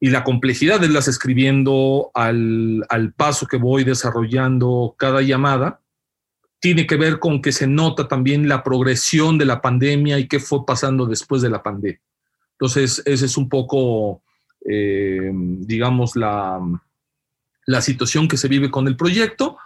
y 0.00 0.08
la 0.08 0.24
complejidad 0.24 0.80
de 0.80 0.88
las 0.88 1.08
escribiendo 1.08 2.10
al, 2.14 2.86
al 2.88 3.12
paso 3.12 3.46
que 3.46 3.58
voy 3.58 3.84
desarrollando 3.84 4.94
cada 4.96 5.20
llamada, 5.20 5.80
tiene 6.58 6.86
que 6.86 6.96
ver 6.96 7.18
con 7.18 7.42
que 7.42 7.52
se 7.52 7.66
nota 7.66 8.08
también 8.08 8.48
la 8.48 8.62
progresión 8.62 9.36
de 9.36 9.44
la 9.44 9.60
pandemia 9.60 10.18
y 10.18 10.26
qué 10.26 10.40
fue 10.40 10.64
pasando 10.64 11.04
después 11.04 11.42
de 11.42 11.50
la 11.50 11.62
pandemia. 11.62 12.00
Entonces, 12.52 13.02
esa 13.04 13.26
es 13.26 13.36
un 13.36 13.46
poco, 13.46 14.22
eh, 14.66 15.30
digamos, 15.34 16.16
la, 16.16 16.58
la 17.66 17.82
situación 17.82 18.26
que 18.26 18.38
se 18.38 18.48
vive 18.48 18.70
con 18.70 18.88
el 18.88 18.96
proyecto. 18.96 19.58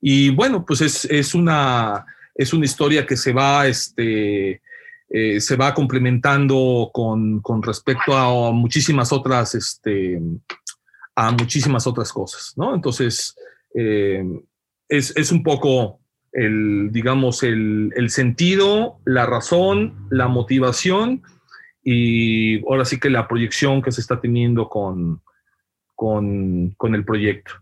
Y 0.00 0.30
bueno, 0.30 0.64
pues 0.64 0.82
es, 0.82 1.04
es, 1.06 1.34
una, 1.34 2.06
es 2.40 2.54
una 2.54 2.64
historia 2.64 3.04
que 3.04 3.18
se 3.18 3.34
va, 3.34 3.66
este, 3.66 4.62
eh, 5.10 5.40
se 5.40 5.56
va 5.56 5.74
complementando 5.74 6.90
con, 6.90 7.40
con, 7.40 7.62
respecto 7.62 8.16
a 8.16 8.50
muchísimas 8.50 9.12
otras, 9.12 9.54
este, 9.54 10.18
a 11.14 11.32
muchísimas 11.32 11.86
otras 11.86 12.10
cosas, 12.10 12.54
¿no? 12.56 12.74
Entonces, 12.74 13.36
eh, 13.74 14.24
es, 14.88 15.14
es, 15.18 15.30
un 15.32 15.42
poco 15.42 16.00
el, 16.32 16.90
digamos, 16.90 17.42
el, 17.42 17.92
el, 17.94 18.08
sentido, 18.08 19.00
la 19.04 19.26
razón, 19.26 20.06
la 20.10 20.26
motivación 20.26 21.22
y 21.84 22.66
ahora 22.66 22.86
sí 22.86 22.98
que 22.98 23.10
la 23.10 23.28
proyección 23.28 23.82
que 23.82 23.92
se 23.92 24.00
está 24.00 24.18
teniendo 24.18 24.70
con, 24.70 25.20
con, 25.94 26.70
con 26.78 26.94
el 26.94 27.04
proyecto 27.04 27.52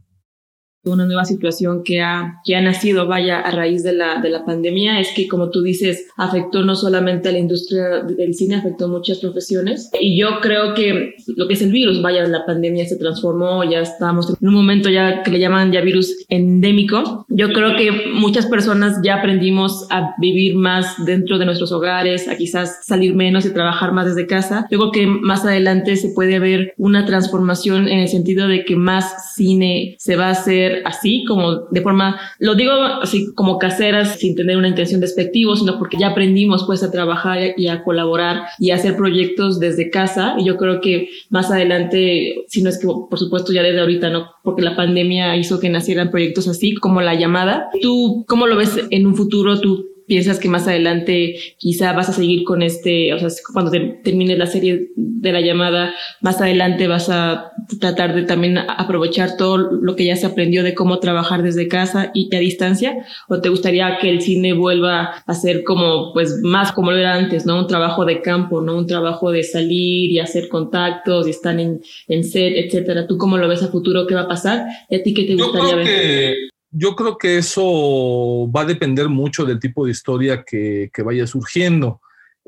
una 0.84 1.06
nueva 1.06 1.24
situación 1.24 1.82
que 1.84 2.00
ha, 2.00 2.40
que 2.44 2.56
ha 2.56 2.62
nacido, 2.62 3.06
vaya, 3.06 3.40
a 3.40 3.50
raíz 3.50 3.82
de 3.82 3.92
la, 3.92 4.20
de 4.20 4.30
la 4.30 4.44
pandemia, 4.44 5.00
es 5.00 5.08
que, 5.14 5.28
como 5.28 5.50
tú 5.50 5.62
dices, 5.62 6.06
afectó 6.16 6.62
no 6.62 6.74
solamente 6.74 7.28
a 7.28 7.32
la 7.32 7.38
industria 7.38 8.02
del 8.02 8.34
cine, 8.34 8.56
afectó 8.56 8.86
a 8.86 8.88
muchas 8.88 9.18
profesiones. 9.18 9.90
Y 10.00 10.18
yo 10.18 10.40
creo 10.40 10.74
que 10.74 11.14
lo 11.36 11.48
que 11.48 11.54
es 11.54 11.62
el 11.62 11.72
virus, 11.72 12.00
vaya, 12.02 12.24
la 12.26 12.46
pandemia 12.46 12.86
se 12.86 12.96
transformó, 12.96 13.64
ya 13.64 13.80
estamos 13.80 14.30
en 14.40 14.48
un 14.48 14.54
momento 14.54 14.88
ya 14.88 15.22
que 15.22 15.30
le 15.30 15.40
llaman 15.40 15.72
ya 15.72 15.80
virus 15.80 16.26
endémico. 16.28 17.26
Yo 17.28 17.52
creo 17.52 17.76
que 17.76 18.10
muchas 18.12 18.46
personas 18.46 19.00
ya 19.02 19.16
aprendimos 19.16 19.86
a 19.90 20.14
vivir 20.18 20.56
más 20.56 21.04
dentro 21.04 21.38
de 21.38 21.46
nuestros 21.46 21.72
hogares, 21.72 22.28
a 22.28 22.36
quizás 22.36 22.80
salir 22.84 23.14
menos 23.14 23.46
y 23.46 23.52
trabajar 23.52 23.92
más 23.92 24.06
desde 24.06 24.26
casa. 24.26 24.66
Yo 24.70 24.78
creo 24.78 24.92
que 24.92 25.06
más 25.06 25.44
adelante 25.44 25.96
se 25.96 26.10
puede 26.10 26.38
ver 26.38 26.74
una 26.76 27.04
transformación 27.04 27.88
en 27.88 27.98
el 27.98 28.08
sentido 28.08 28.48
de 28.48 28.64
que 28.64 28.76
más 28.76 29.34
cine 29.34 29.96
se 29.98 30.16
va 30.16 30.26
a 30.26 30.30
hacer 30.30 30.67
así, 30.84 31.24
como 31.26 31.66
de 31.70 31.80
forma, 31.80 32.20
lo 32.38 32.54
digo 32.54 32.72
así 32.72 33.32
como 33.34 33.58
caseras, 33.58 34.18
sin 34.18 34.34
tener 34.34 34.56
una 34.56 34.68
intención 34.68 35.00
despectiva, 35.00 35.56
sino 35.56 35.78
porque 35.78 35.96
ya 35.98 36.08
aprendimos 36.08 36.64
pues 36.66 36.82
a 36.82 36.90
trabajar 36.90 37.38
y 37.56 37.68
a 37.68 37.84
colaborar 37.84 38.44
y 38.58 38.70
a 38.70 38.76
hacer 38.76 38.96
proyectos 38.96 39.60
desde 39.60 39.90
casa. 39.90 40.36
Y 40.38 40.44
yo 40.44 40.56
creo 40.56 40.80
que 40.80 41.08
más 41.30 41.50
adelante, 41.50 42.44
si 42.48 42.62
no 42.62 42.70
es 42.70 42.78
que 42.78 42.86
por 42.86 43.18
supuesto 43.18 43.52
ya 43.52 43.62
desde 43.62 43.80
ahorita, 43.80 44.10
no, 44.10 44.30
porque 44.42 44.62
la 44.62 44.76
pandemia 44.76 45.36
hizo 45.36 45.60
que 45.60 45.68
nacieran 45.68 46.10
proyectos 46.10 46.48
así 46.48 46.74
como 46.74 47.00
la 47.00 47.14
llamada. 47.14 47.68
¿Tú 47.82 48.24
cómo 48.26 48.46
lo 48.46 48.56
ves 48.56 48.80
en 48.90 49.06
un 49.06 49.14
futuro? 49.14 49.60
¿Tú 49.60 49.97
piensas 50.08 50.38
que 50.40 50.48
más 50.48 50.66
adelante 50.66 51.36
quizá 51.58 51.92
vas 51.92 52.08
a 52.08 52.12
seguir 52.12 52.44
con 52.44 52.62
este, 52.62 53.12
o 53.14 53.18
sea, 53.18 53.28
cuando 53.52 53.70
termine 54.02 54.36
la 54.36 54.46
serie 54.46 54.88
de 54.96 55.32
la 55.32 55.40
llamada, 55.40 55.94
más 56.20 56.40
adelante 56.40 56.88
vas 56.88 57.08
a 57.10 57.52
tratar 57.78 58.14
de 58.14 58.22
también 58.22 58.58
aprovechar 58.58 59.36
todo 59.36 59.58
lo 59.58 59.94
que 59.94 60.06
ya 60.06 60.16
se 60.16 60.26
aprendió 60.26 60.62
de 60.62 60.74
cómo 60.74 60.98
trabajar 60.98 61.42
desde 61.42 61.68
casa 61.68 62.10
y 62.14 62.34
a 62.34 62.40
distancia? 62.40 63.06
¿O 63.28 63.40
te 63.40 63.48
gustaría 63.48 63.98
que 63.98 64.10
el 64.10 64.20
cine 64.20 64.54
vuelva 64.54 65.22
a 65.26 65.34
ser 65.34 65.64
como, 65.64 66.12
pues, 66.12 66.40
más 66.42 66.72
como 66.72 66.90
lo 66.90 66.98
era 66.98 67.14
antes, 67.14 67.46
¿no? 67.46 67.58
Un 67.58 67.66
trabajo 67.66 68.04
de 68.04 68.22
campo, 68.22 68.60
¿no? 68.60 68.76
Un 68.76 68.86
trabajo 68.86 69.30
de 69.30 69.42
salir 69.42 70.10
y 70.10 70.18
hacer 70.18 70.48
contactos 70.48 71.26
y 71.26 71.30
estar 71.30 71.58
en, 71.58 71.80
en 72.08 72.24
set, 72.24 72.54
etcétera. 72.56 73.06
¿Tú 73.06 73.18
cómo 73.18 73.36
lo 73.36 73.48
ves 73.48 73.62
a 73.62 73.68
futuro? 73.68 74.06
¿Qué 74.06 74.14
va 74.14 74.22
a 74.22 74.28
pasar? 74.28 74.66
¿Y 74.88 74.96
a 74.96 75.02
ti 75.02 75.14
qué 75.14 75.24
te 75.24 75.34
gustaría 75.34 75.76
ver? 75.76 76.57
Yo 76.70 76.94
creo 76.94 77.16
que 77.16 77.38
eso 77.38 78.50
va 78.54 78.62
a 78.62 78.66
depender 78.66 79.08
mucho 79.08 79.44
del 79.44 79.58
tipo 79.58 79.84
de 79.84 79.92
historia 79.92 80.44
que, 80.44 80.90
vaya 81.04 81.26
surgiendo. 81.26 82.00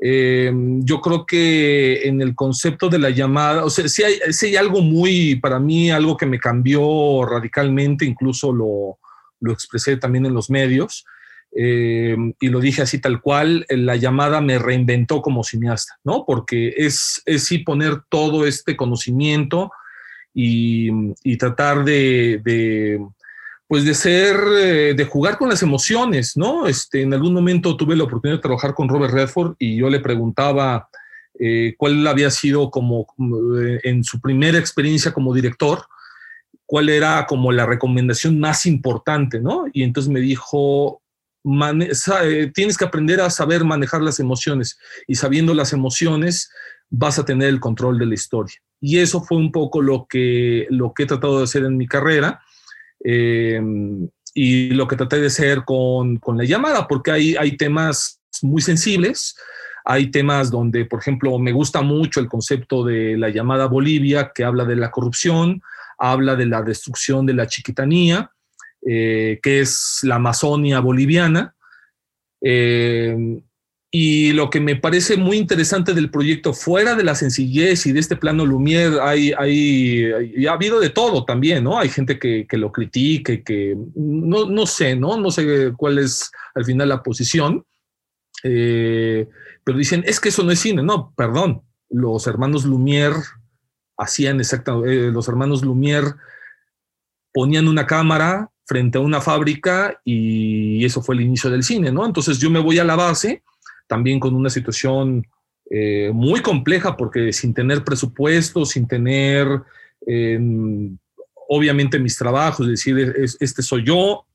Eh, 0.03 0.51
yo 0.79 0.99
creo 0.99 1.25
que 1.25 2.07
en 2.07 2.21
el 2.21 2.35
concepto 2.35 2.89
de 2.89 2.99
la 2.99 3.09
llamada, 3.11 3.65
o 3.65 3.69
sea, 3.69 3.87
si 3.87 4.03
hay, 4.03 4.55
algo 4.55 4.81
muy, 4.81 5.35
para 5.35 5.59
mí, 5.59 5.91
algo 5.91 6.17
que 6.17 6.25
me 6.25 6.39
cambió 6.39 7.25
radicalmente, 7.25 8.05
incluso 8.05 8.51
lo, 8.51 8.99
lo 9.39 9.53
expresé 9.53 9.97
también 9.97 10.25
en 10.25 10.33
los 10.33 10.49
medios, 10.49 11.05
eh, 11.53 12.15
y 12.39 12.47
lo 12.47 12.59
dije 12.59 12.81
así 12.81 12.99
tal 12.99 13.21
cual, 13.21 13.65
la 13.69 13.95
llamada 13.95 14.39
me 14.39 14.57
reinventó 14.57 15.21
como 15.21 15.43
cineasta, 15.43 15.99
¿no? 16.03 16.23
Porque 16.25 16.73
es, 16.77 17.21
es 17.25 17.43
sí 17.43 17.59
poner 17.59 18.01
todo 18.09 18.47
este 18.47 18.77
conocimiento 18.77 19.71
y, 20.33 20.89
tratar 21.37 21.83
de 21.83 22.99
pues 23.71 23.85
de 23.85 23.93
ser, 23.93 24.35
eh, 24.59 24.93
de 24.95 25.05
jugar 25.05 25.37
con 25.37 25.47
las 25.47 25.63
emociones, 25.63 26.35
¿no? 26.35 26.67
Este, 26.67 27.03
en 27.03 27.13
algún 27.13 27.33
momento 27.33 27.77
tuve 27.77 27.95
la 27.95 28.03
oportunidad 28.03 28.39
de 28.39 28.41
trabajar 28.41 28.73
con 28.73 28.89
Robert 28.89 29.13
Redford 29.13 29.55
y 29.59 29.77
yo 29.77 29.89
le 29.89 30.01
preguntaba 30.01 30.89
eh, 31.39 31.75
cuál 31.77 32.05
había 32.05 32.29
sido 32.31 32.69
como 32.69 33.07
eh, 33.61 33.79
en 33.85 34.03
su 34.03 34.19
primera 34.19 34.57
experiencia 34.57 35.13
como 35.13 35.33
director, 35.33 35.85
cuál 36.65 36.89
era 36.89 37.25
como 37.25 37.53
la 37.53 37.65
recomendación 37.65 38.41
más 38.41 38.65
importante, 38.65 39.39
¿no? 39.39 39.63
Y 39.71 39.83
entonces 39.83 40.11
me 40.11 40.19
dijo, 40.19 41.01
tienes 42.53 42.77
que 42.77 42.85
aprender 42.85 43.21
a 43.21 43.29
saber 43.29 43.63
manejar 43.63 44.01
las 44.01 44.19
emociones 44.19 44.77
y 45.07 45.15
sabiendo 45.15 45.53
las 45.53 45.71
emociones 45.71 46.51
vas 46.89 47.19
a 47.19 47.23
tener 47.23 47.47
el 47.47 47.61
control 47.61 47.97
de 47.99 48.07
la 48.07 48.15
historia. 48.15 48.57
Y 48.81 48.97
eso 48.97 49.23
fue 49.23 49.37
un 49.37 49.53
poco 49.53 49.81
lo 49.81 50.07
que, 50.09 50.67
lo 50.69 50.93
que 50.93 51.03
he 51.03 51.05
tratado 51.05 51.37
de 51.37 51.45
hacer 51.45 51.63
en 51.63 51.77
mi 51.77 51.87
carrera 51.87 52.41
Em, 53.03 54.07
y 54.33 54.69
lo 54.69 54.87
que 54.87 54.95
traté 54.95 55.19
de 55.19 55.27
hacer 55.27 55.63
con, 55.65 56.17
con, 56.17 56.37
la 56.37 56.45
llamada, 56.45 56.87
porque 56.87 57.11
hay, 57.11 57.35
hay 57.35 57.57
temas 57.57 58.21
muy 58.41 58.61
sensibles, 58.61 59.35
hay 59.83 60.11
temas 60.11 60.51
donde, 60.51 60.85
por 60.85 60.99
ejemplo, 60.99 61.37
me 61.39 61.51
gusta 61.51 61.81
mucho 61.81 62.19
el 62.19 62.29
concepto 62.29 62.85
de 62.85 63.17
la 63.17 63.29
llamada 63.29 63.65
Bolivia, 63.67 64.31
que 64.33 64.43
habla 64.43 64.65
de 64.65 64.75
la 64.75 64.91
corrupción, 64.91 65.61
habla 65.97 66.35
de 66.35 66.45
la 66.45 66.61
destrucción 66.61 67.25
de 67.25 67.33
la 67.33 67.47
chiquitanía, 67.47 68.31
eh, 68.87 69.39
que 69.41 69.61
es 69.61 69.99
la 70.03 70.15
Amazonia 70.15 70.79
boliviana. 70.79 71.55
Eh, 72.41 73.41
y 73.93 74.31
lo 74.31 74.49
que 74.49 74.61
me 74.61 74.77
parece 74.77 75.17
muy 75.17 75.35
interesante 75.35 75.93
del 75.93 76.09
proyecto, 76.09 76.53
fuera 76.53 76.95
de 76.95 77.03
la 77.03 77.13
sencillez 77.13 77.85
y 77.85 77.91
de 77.91 77.99
este 77.99 78.15
plano 78.15 78.45
Lumière, 78.45 79.01
hay, 79.01 79.33
hay, 79.37 80.45
ha 80.47 80.53
habido 80.53 80.79
de 80.79 80.89
todo 80.89 81.25
también, 81.25 81.65
¿no? 81.65 81.77
Hay 81.77 81.89
gente 81.89 82.17
que, 82.17 82.47
que 82.47 82.57
lo 82.57 82.71
critique, 82.71 83.43
que 83.43 83.75
no, 83.95 84.49
no, 84.49 84.65
sé, 84.65 84.95
¿no? 84.95 85.17
No 85.17 85.29
sé 85.29 85.73
cuál 85.75 85.99
es 85.99 86.31
al 86.55 86.63
final 86.63 86.87
la 86.87 87.03
posición, 87.03 87.65
eh, 88.43 89.27
pero 89.65 89.77
dicen, 89.77 90.05
es 90.07 90.21
que 90.21 90.29
eso 90.29 90.43
no 90.43 90.51
es 90.51 90.59
cine. 90.59 90.81
No, 90.81 91.13
perdón, 91.17 91.61
los 91.89 92.25
hermanos 92.27 92.65
Lumière 92.65 93.21
hacían 93.97 94.39
exactamente, 94.39 95.07
eh, 95.07 95.11
los 95.11 95.27
hermanos 95.27 95.63
Lumière 95.63 96.15
ponían 97.33 97.67
una 97.67 97.85
cámara 97.85 98.51
frente 98.65 98.97
a 98.97 99.01
una 99.01 99.19
fábrica 99.19 99.99
y 100.05 100.85
eso 100.85 101.01
fue 101.01 101.15
el 101.15 101.21
inicio 101.21 101.49
del 101.49 101.63
cine, 101.63 101.91
¿no? 101.91 102.05
Entonces 102.05 102.39
yo 102.39 102.49
me 102.49 102.59
voy 102.59 102.79
a 102.79 102.85
la 102.85 102.95
base 102.95 103.43
también 103.91 104.21
con 104.21 104.33
una 104.35 104.49
situación 104.49 105.27
eh, 105.69 106.11
muy 106.13 106.39
compleja 106.39 106.95
porque 106.95 107.33
sin 107.33 107.53
tener 107.53 107.83
presupuesto, 107.83 108.63
sin 108.63 108.87
tener, 108.87 109.47
em, 110.07 110.97
obviamente, 111.49 111.99
mis 111.99 112.17
trabajos, 112.17 112.67
es 112.67 112.71
decir, 112.71 113.13
este 113.41 113.61
soy 113.61 113.83
yo, 113.83 114.25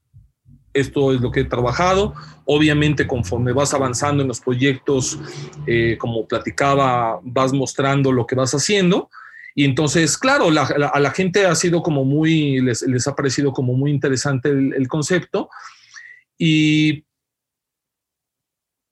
esto 0.75 1.14
es 1.14 1.22
lo 1.22 1.30
que 1.30 1.40
he 1.40 1.44
trabajado. 1.44 2.12
Obviamente, 2.44 3.06
conforme 3.06 3.54
vas 3.54 3.72
avanzando 3.72 4.20
en 4.20 4.28
los 4.28 4.42
proyectos, 4.42 5.18
eh, 5.66 5.96
como 5.98 6.28
platicaba, 6.28 7.18
vas 7.22 7.54
mostrando 7.54 8.12
lo 8.12 8.26
que 8.26 8.34
vas 8.34 8.52
haciendo. 8.52 9.08
Y 9.54 9.64
entonces, 9.64 10.18
claro, 10.18 10.48
a 10.48 11.00
la 11.00 11.10
gente 11.12 11.46
ha 11.46 11.54
sido 11.54 11.82
como 11.82 12.04
muy, 12.04 12.60
les, 12.60 12.82
les 12.82 13.06
ha 13.08 13.16
parecido 13.16 13.52
como 13.52 13.72
muy 13.72 13.90
interesante 13.90 14.50
el, 14.50 14.75
el 14.75 14.86
concepto. 14.86 15.48
Y 16.36 17.05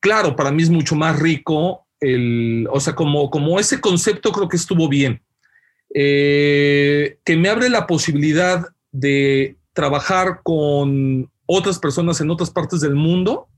claro, 0.05 0.37
para 0.37 0.53
mí 0.53 0.63
es 0.63 0.69
mucho 0.69 0.95
más 0.95 1.19
rico, 1.19 1.87
el, 1.99 2.69
o 2.71 2.79
sea, 2.79 2.95
como, 2.95 3.31
como 3.31 3.59
ese 3.59 3.81
concepto 3.81 4.33
creo 4.33 4.51
que 4.51 4.59
estuvo 4.59 4.87
bien, 4.87 5.23
eh, 5.95 7.17
que 7.25 7.39
me 7.39 7.49
abre 7.49 7.71
la 7.71 7.87
posibilidad 7.87 8.67
de 8.93 9.57
trabajar 9.73 10.41
con 10.43 11.31
otras 11.47 11.79
personas 11.79 12.21
en 12.21 12.31
otras 12.31 12.51
partes 12.51 12.83
del 12.83 12.95
mundo. 12.95 13.49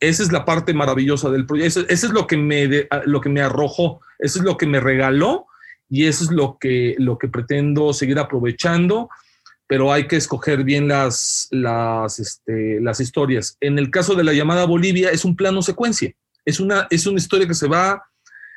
Esa 0.00 0.22
es 0.22 0.32
la 0.32 0.46
parte 0.46 0.72
maravillosa 0.72 1.28
del 1.28 1.44
proyecto. 1.44 1.80
Eso, 1.80 2.06
es 2.06 2.12
lo 2.14 2.26
que, 2.26 2.38
me, 2.38 2.88
lo 3.04 3.20
que 3.20 3.28
me 3.28 3.42
arrojó, 3.42 4.00
eso 4.18 4.38
es 4.38 4.44
lo 4.44 4.56
que 4.56 4.66
me 4.66 4.80
regaló 4.80 5.44
y 5.90 6.06
eso 6.06 6.24
es 6.24 6.30
lo 6.30 6.56
que, 6.58 6.94
lo 6.96 7.18
que 7.18 7.28
pretendo 7.28 7.92
seguir 7.92 8.18
aprovechando 8.18 9.10
pero 9.66 9.92
hay 9.92 10.06
que 10.06 10.16
escoger 10.16 10.64
bien 10.64 10.88
las, 10.88 11.48
las, 11.50 12.18
este, 12.18 12.80
las 12.80 13.00
historias. 13.00 13.56
En 13.60 13.78
el 13.78 13.90
caso 13.90 14.14
de 14.14 14.24
la 14.24 14.32
llamada 14.32 14.66
Bolivia 14.66 15.10
es 15.10 15.24
un 15.24 15.36
plano 15.36 15.62
secuencia, 15.62 16.12
es 16.44 16.60
una, 16.60 16.86
es 16.90 17.06
una 17.06 17.18
historia 17.18 17.48
que 17.48 17.54
se 17.54 17.68
va, 17.68 18.02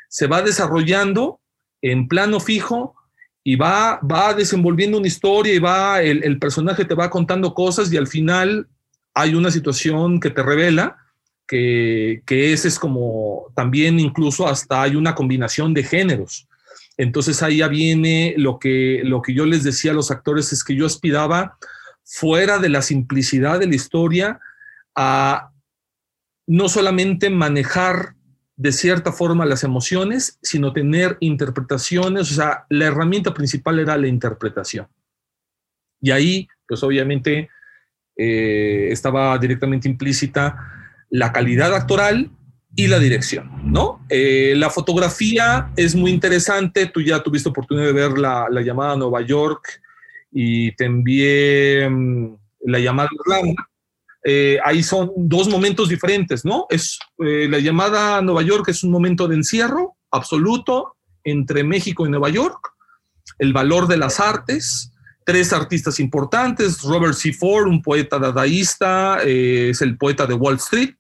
se 0.10 0.28
va 0.28 0.42
desarrollando 0.42 1.40
en 1.82 2.08
plano 2.08 2.40
fijo 2.40 2.96
y 3.44 3.56
va, 3.56 4.00
va 4.00 4.34
desenvolviendo 4.34 4.98
una 4.98 5.08
historia 5.08 5.54
y 5.54 5.60
va, 5.60 6.02
el, 6.02 6.24
el 6.24 6.40
personaje 6.40 6.84
te 6.84 6.96
va 6.96 7.10
contando 7.10 7.54
cosas 7.54 7.92
y 7.92 7.98
al 7.98 8.08
final 8.08 8.68
hay 9.14 9.36
una 9.36 9.52
situación 9.52 10.20
que 10.20 10.30
te 10.30 10.44
revela 10.44 10.98
que, 11.48 12.22
que 12.26 12.52
ese 12.52 12.68
es 12.68 12.78
como 12.78 13.52
también 13.56 14.00
incluso 14.00 14.48
hasta 14.48 14.82
hay 14.82 14.96
una 14.96 15.16
combinación 15.16 15.74
de 15.74 15.84
géneros. 15.84 16.48
Entonces 16.98 17.44
ahí 17.44 17.58
ya 17.58 17.68
viene 17.68 18.34
lo 18.38 18.58
que, 18.60 19.02
lo 19.04 19.22
que 19.22 19.34
yo 19.34 19.46
les 19.46 19.64
decía 19.64 19.92
a 19.92 19.94
los 19.94 20.12
actores, 20.12 20.52
es 20.52 20.64
que 20.64 20.76
yo 20.76 20.86
aspiraba 20.86 21.58
fuera 22.04 22.58
de 22.58 22.70
la 22.70 22.82
simplicidad 22.82 23.60
de 23.60 23.68
la 23.68 23.76
historia 23.76 24.40
a 24.96 25.52
no 26.48 26.70
solamente 26.70 27.30
manejar 27.30 28.16
de 28.56 28.72
cierta 28.72 29.12
forma 29.12 29.46
las 29.46 29.64
emociones, 29.64 30.40
sino 30.42 30.74
tener 30.74 31.18
interpretaciones, 31.20 32.32
o 32.32 32.34
sea, 32.34 32.66
la 32.70 32.86
herramienta 32.86 33.34
principal 33.34 33.78
era 33.78 33.98
la 33.98 34.08
interpretación. 34.08 34.88
Y 36.02 36.10
ahí, 36.10 36.48
pues 36.68 36.82
obviamente, 36.82 37.50
eh, 38.16 38.88
estaba 38.92 39.38
directamente 39.38 39.88
implícita 39.88 40.74
la 41.12 41.32
calidad 41.32 41.76
actoral 41.76 42.32
y 42.78 42.86
la 42.86 43.00
dirección, 43.00 43.50
¿no? 43.64 44.06
Eh, 44.08 44.54
la 44.56 44.70
fotografía 44.70 45.72
es 45.76 45.96
muy 45.96 46.12
interesante, 46.12 46.86
tú 46.86 47.02
ya 47.02 47.24
tuviste 47.24 47.50
oportunidad 47.50 47.88
de 47.88 47.94
ver 47.94 48.20
la, 48.20 48.48
llamada 48.64 48.94
a 48.94 48.96
Nueva 48.96 49.22
York 49.22 49.82
y 50.32 50.72
te 50.76 50.86
envié 50.86 51.90
mm, 51.90 52.36
la 52.66 52.80
llamada 52.80 53.10
a 53.12 53.16
Irlanda. 53.16 53.68
Eh, 54.24 54.60
ahí 54.64 54.84
son 54.84 55.12
dos 55.16 55.50
momentos 55.50 55.90
diferentes, 55.90 56.46
¿no? 56.46 56.68
Es 56.70 57.00
eh, 57.18 57.48
la 57.50 57.58
llamada 57.58 58.18
a 58.18 58.22
Nueva 58.22 58.44
York 58.44 58.68
es 58.68 58.84
un 58.84 58.92
momento 58.92 59.28
de 59.28 59.38
encierro 59.38 59.96
absoluto 60.12 60.98
entre 61.24 61.64
México 61.64 62.06
y 62.06 62.12
Nueva 62.12 62.30
York, 62.30 62.60
el 63.40 63.54
valor 63.54 63.88
de 63.88 63.98
las 63.98 64.20
artes, 64.20 64.94
tres 65.26 65.52
artistas 65.52 66.00
importantes, 66.00 66.84
Robert 66.84 67.16
C. 67.16 67.34
Ford, 67.34 67.68
un 67.68 67.82
poeta 67.82 68.20
dadaísta, 68.20 69.24
es 69.24 69.82
el 69.82 69.98
poeta 69.98 70.28
de 70.28 70.36
Wall 70.36 70.58
Street, 70.58 70.92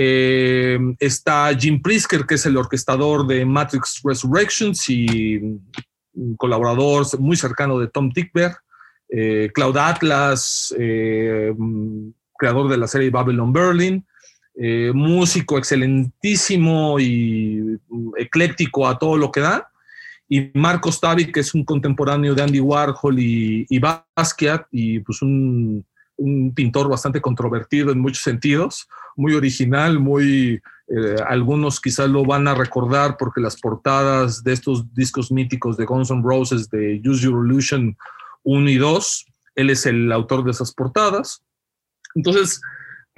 eh, 0.00 0.78
está 1.00 1.52
Jim 1.58 1.82
Prisker, 1.82 2.24
que 2.24 2.36
es 2.36 2.46
el 2.46 2.56
orquestador 2.56 3.26
de 3.26 3.44
Matrix 3.44 4.00
Resurrections 4.04 4.88
y 4.88 5.58
colaborador 6.36 7.04
muy 7.18 7.36
cercano 7.36 7.80
de 7.80 7.88
Tom 7.88 8.12
Tickberg. 8.12 8.56
Eh, 9.08 9.50
Cloud 9.52 9.76
Atlas, 9.76 10.72
eh, 10.78 11.52
creador 12.38 12.70
de 12.70 12.76
la 12.76 12.86
serie 12.86 13.10
Babylon 13.10 13.52
Berlin. 13.52 14.06
músico 14.94 15.58
excelentísimo 15.58 17.00
y 17.00 17.76
ecléctico 18.16 18.86
a 18.86 18.98
todo 19.00 19.16
lo 19.16 19.32
que 19.32 19.40
da. 19.40 19.68
Y 20.28 20.52
Marco 20.54 20.92
Stavi, 20.92 21.32
que 21.32 21.40
es 21.40 21.54
un 21.54 21.64
contemporáneo 21.64 22.36
de 22.36 22.42
Andy 22.42 22.60
Warhol 22.60 23.18
y 23.18 23.78
Basquiat, 23.80 24.66
y 24.70 25.00
pues 25.00 25.22
un 25.22 25.84
un 26.18 26.52
pintor 26.54 26.88
bastante 26.88 27.20
controvertido 27.20 27.90
en 27.90 28.00
muchos 28.00 28.22
sentidos, 28.22 28.88
muy 29.16 29.34
original, 29.34 29.98
muy... 29.98 30.60
Eh, 30.90 31.16
algunos 31.26 31.80
quizás 31.80 32.08
lo 32.08 32.24
van 32.24 32.48
a 32.48 32.54
recordar 32.54 33.16
porque 33.18 33.42
las 33.42 33.60
portadas 33.60 34.42
de 34.42 34.54
estos 34.54 34.94
discos 34.94 35.30
míticos 35.30 35.76
de 35.76 35.84
Guns 35.84 36.10
N' 36.10 36.22
Roses 36.22 36.70
de 36.70 37.02
Use 37.04 37.24
Your 37.24 37.44
Illusion 37.44 37.96
1 38.44 38.70
y 38.70 38.78
2, 38.78 39.26
él 39.56 39.70
es 39.70 39.84
el 39.84 40.10
autor 40.12 40.44
de 40.44 40.52
esas 40.52 40.72
portadas. 40.72 41.42
Entonces, 42.14 42.60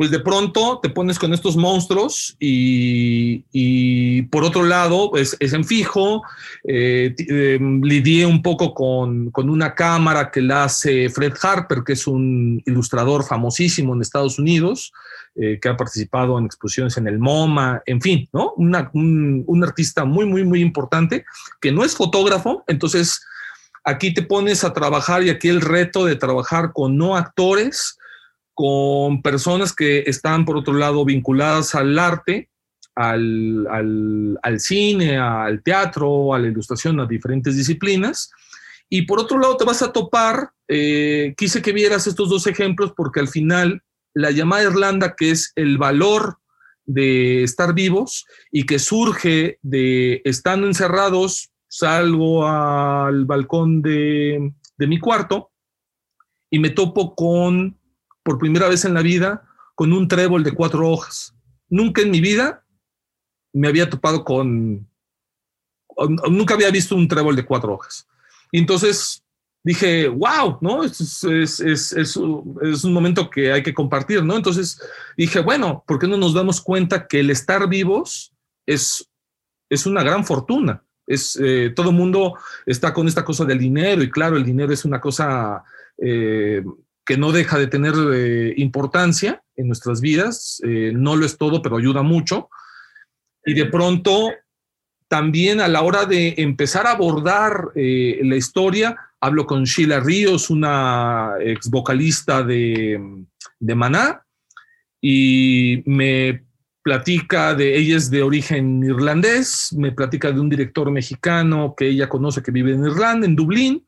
pues 0.01 0.11
de 0.11 0.21
pronto 0.21 0.81
te 0.83 0.89
pones 0.89 1.19
con 1.19 1.35
estos 1.35 1.59
monstruos 1.59 2.35
y, 2.41 4.23
por 4.31 4.45
otro 4.45 4.63
lado 4.63 5.13
es, 5.15 5.37
en 5.39 5.63
fijo, 5.63 6.23
eh, 6.65 7.15
em, 7.29 7.83
lidié 7.83 8.25
un 8.25 8.41
poco 8.41 8.73
con, 8.73 9.31
una 9.35 9.75
cámara 9.75 10.31
que 10.31 10.41
la 10.41 10.65
hace 10.65 11.11
Fred 11.11 11.35
Harper, 11.43 11.83
que 11.85 11.93
es 11.93 12.07
un 12.07 12.63
ilustrador 12.65 13.25
famosísimo 13.25 13.95
en 13.95 14.01
Estados 14.01 14.39
Unidos, 14.39 14.91
eh, 15.35 15.59
que 15.61 15.69
ha 15.69 15.77
participado 15.77 16.39
en 16.39 16.47
exposiciones 16.47 16.97
en 16.97 17.07
el 17.07 17.19
MoMA, 17.19 17.83
en 17.85 18.01
fin, 18.01 18.27
¿no? 18.33 18.55
un, 18.55 19.45
un 19.47 19.65
artista 19.65 20.07
muy, 20.07 20.25
muy, 20.25 20.45
muy 20.45 20.63
importante, 20.63 21.27
que 21.61 21.73
no 21.73 21.85
es 21.85 21.95
fotógrafo, 21.95 22.65
entonces 22.69 23.21
aquí 23.85 24.15
te 24.15 24.23
pones 24.23 24.65
a 24.65 24.73
trabajar 24.73 25.23
y 25.23 25.29
aquí 25.29 25.51
el 25.51 25.61
reto 25.61 26.07
de 26.07 26.17
trabajar 26.17 26.73
con 26.73 26.97
no 26.97 27.19
actores, 27.19 27.99
con 28.61 29.23
personas 29.23 29.75
que 29.75 30.01
están, 30.01 30.45
por 30.45 30.55
otro 30.55 30.75
lado, 30.75 31.03
vinculadas 31.07 31.75
al 31.75 31.99
arte, 31.99 32.51
al, 32.95 33.67
cine, 34.59 35.17
al 35.17 35.63
teatro, 35.63 36.35
a 36.35 36.39
la 36.39 36.49
ilustración, 36.49 37.01
a 37.01 37.07
diferentes 37.07 37.57
disciplinas. 37.57 38.31
Y 38.91 39.07
por 39.07 39.19
otro 39.19 39.39
lado, 39.39 39.57
te 39.57 39.65
vas 39.65 39.81
a 39.81 39.95
topar, 39.95 40.51
eh, 40.69 41.33
quise 41.39 41.63
que 41.63 41.73
vieras 41.73 42.07
estos 42.07 42.29
dos 42.29 42.47
ejemplos 42.47 42.93
porque 42.95 43.21
al 43.21 43.29
final 43.29 43.83
la 44.13 44.31
llamada 44.31 44.65
Irlanda, 44.65 45.15
que 45.17 45.31
es 45.31 45.55
el 45.57 45.79
valor 45.79 46.37
de 46.85 47.43
estar 47.43 47.73
vivos 47.73 48.27
y 48.53 48.67
que 48.67 48.79
surge 48.79 49.59
de 49.63 50.21
estando 50.27 50.67
encerrados, 50.67 51.49
salgo 51.67 52.47
al 52.47 53.25
balcón 53.25 53.81
de, 53.81 54.53
de 54.77 54.87
mi 54.87 54.99
cuarto 54.99 55.51
y 56.51 56.59
me 56.59 56.69
topo 56.69 57.15
con 57.15 57.80
por 58.23 58.39
primera 58.39 58.69
vez 58.69 58.85
en 58.85 58.95
la 58.95 59.03
vida 59.03 59.43
con 59.75 59.93
un 59.93 60.09
trébol 60.09 60.45
de 60.45 60.53
cuatro 60.53 60.89
hojas. 60.89 61.35
Nunca 61.69 62.03
en 62.03 62.11
mi 62.11 62.21
vida 62.21 62.65
me 63.53 63.69
había 63.69 63.89
topado 63.89 64.25
con, 64.25 64.89
nunca 66.31 66.55
había 66.55 66.71
visto 66.71 66.95
un 66.95 67.09
trébol 67.09 67.37
de 67.37 67.45
cuatro 67.45 67.75
hojas. 67.75 68.07
Y 68.53 68.59
entonces 68.59 69.25
dije, 69.63 70.09
wow, 70.09 70.59
¿no? 70.61 70.85
Es, 70.85 71.25
es, 71.25 71.61
es, 71.61 71.93
es, 71.93 72.17
un 72.17 72.93
momento 72.93 73.29
que 73.31 73.53
hay 73.53 73.63
que 73.63 73.75
compartir, 73.75 74.25
¿no? 74.25 74.37
Entonces 74.37 74.81
dije, 75.17 75.41
bueno, 75.41 75.85
¿por 75.87 75.99
qué 75.99 76.07
no 76.07 76.17
nos 76.17 76.35
damos 76.35 76.61
cuenta 76.61 77.07
que 77.07 77.21
el 77.21 77.31
estar 77.31 77.69
vivos 77.69 78.35
es, 78.67 79.09
es 79.69 79.87
una 79.87 80.03
gran 80.03 80.25
fortuna? 80.25 80.83
Es, 81.07 81.39
eh, 81.43 81.73
todo 81.75 81.93
mundo 81.93 82.35
está 82.67 82.95
con 82.95 83.09
esta 83.09 83.25
cosa 83.25 83.45
del 83.45 83.59
dinero 83.59 84.03
y 84.03 84.11
claro, 84.11 84.37
el 84.37 84.45
dinero 84.45 84.73
es 84.73 84.85
una 84.85 85.01
cosa 85.01 85.65
eh, 85.99 86.63
que 87.11 87.17
no 87.17 87.33
deja 87.33 87.59
de 87.59 87.67
tener 87.67 87.93
eh, 88.15 88.55
importancia 88.59 89.43
en 89.57 89.67
nuestras 89.67 90.01
vidas, 90.01 90.63
eh, 90.65 90.93
no 90.95 91.17
lo 91.17 91.27
es 91.27 91.37
todo, 91.37 91.61
pero 91.61 91.77
ayuda 91.77 92.03
mucho. 92.03 92.49
Y 93.45 93.55
de 93.55 93.67
pronto, 93.67 94.31
también 95.09 95.61
a 95.61 95.67
la 95.67 95.83
hora 95.83 96.05
de 96.07 96.37
empezar 96.39 96.87
a 96.87 96.93
abordar 96.93 97.73
eh, 97.75 98.21
la 98.23 98.37
historia, 98.37 98.97
hablo 99.21 99.45
con 99.45 99.65
Sheila 99.65 99.99
Ríos, 99.99 100.51
una 100.51 101.33
ex 101.41 101.69
vocalista 101.69 102.45
de, 102.45 103.25
de 103.59 103.75
Maná, 103.75 104.25
y 105.01 105.83
me 105.87 106.45
platica 106.85 107.57
de, 107.57 107.77
ella 107.77 107.97
es 107.97 108.09
de 108.09 108.23
origen 108.23 108.85
irlandés, 108.85 109.75
me 109.77 109.91
platica 109.91 110.31
de 110.31 110.39
un 110.39 110.49
director 110.49 110.89
mexicano 110.93 111.75
que 111.77 111.89
ella 111.89 112.09
conoce 112.09 112.41
que 112.41 112.53
vive 112.53 112.73
en 112.73 112.85
Irlanda, 112.85 113.27
en 113.27 113.35
Dublín, 113.35 113.85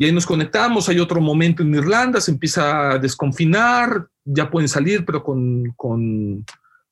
y 0.00 0.04
ahí 0.04 0.12
nos 0.12 0.26
conectamos, 0.26 0.88
hay 0.88 1.00
otro 1.00 1.20
momento 1.20 1.64
en 1.64 1.74
Irlanda, 1.74 2.20
se 2.20 2.30
empieza 2.30 2.92
a 2.92 2.98
desconfinar, 2.98 4.06
ya 4.24 4.48
pueden 4.48 4.68
salir, 4.68 5.04
pero 5.04 5.24
con, 5.24 5.74
con, 5.76 6.44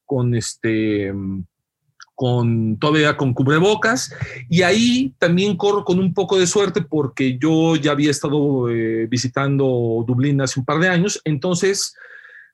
con 0.05 0.35
este 0.35 1.15
con 2.17 2.79
todavía 2.79 3.15
con 3.15 3.35
cubrebocas 3.35 4.13
y 4.49 4.63
ahí 4.63 5.15
también 5.19 5.55
corro 5.55 5.85
con 5.85 5.99
un 5.99 6.15
poco 6.15 6.39
de 6.39 6.47
suerte 6.47 6.81
porque 6.81 7.39
yo 7.39 7.77
ya 7.77 7.93
había 7.93 8.11
estado 8.11 8.71
eh, 8.71 9.07
visitando 9.07 10.03
Dublín 10.07 10.41
hace 10.41 10.59
un 10.59 10.65
par 10.65 10.79
de 10.79 10.89
años, 10.89 11.21
entonces 11.25 11.95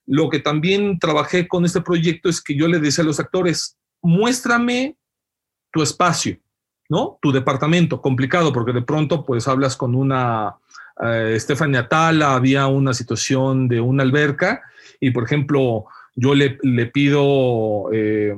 lo 0.05 0.29
que 0.29 0.41
también 0.41 0.99
trabajé 0.99 1.47
con 1.47 1.65
este 1.65 1.81
proyecto 1.81 2.29
es 2.29 2.43
que 2.43 2.57
yo 2.57 2.67
le 2.67 2.81
decía 2.81 3.05
a 3.05 3.07
los 3.07 3.21
actores, 3.21 3.79
muéstrame 4.03 4.97
tu 5.73 5.81
espacio, 5.81 6.38
¿no? 6.92 7.18
Tu 7.22 7.33
departamento, 7.33 8.02
complicado, 8.02 8.52
porque 8.52 8.74
de 8.74 8.83
pronto 8.83 9.24
pues 9.24 9.48
hablas 9.48 9.76
con 9.76 9.94
una 9.94 10.57
eh, 11.02 11.38
Stephanie 11.40 11.78
Atala, 11.78 12.35
había 12.35 12.66
una 12.66 12.92
situación 12.92 13.66
de 13.66 13.81
una 13.81 14.02
alberca 14.02 14.61
y 15.00 15.11
por 15.11 15.24
ejemplo 15.24 15.87
yo 16.14 16.35
le, 16.35 16.50
pido, 16.88 17.88
eh, 17.94 18.35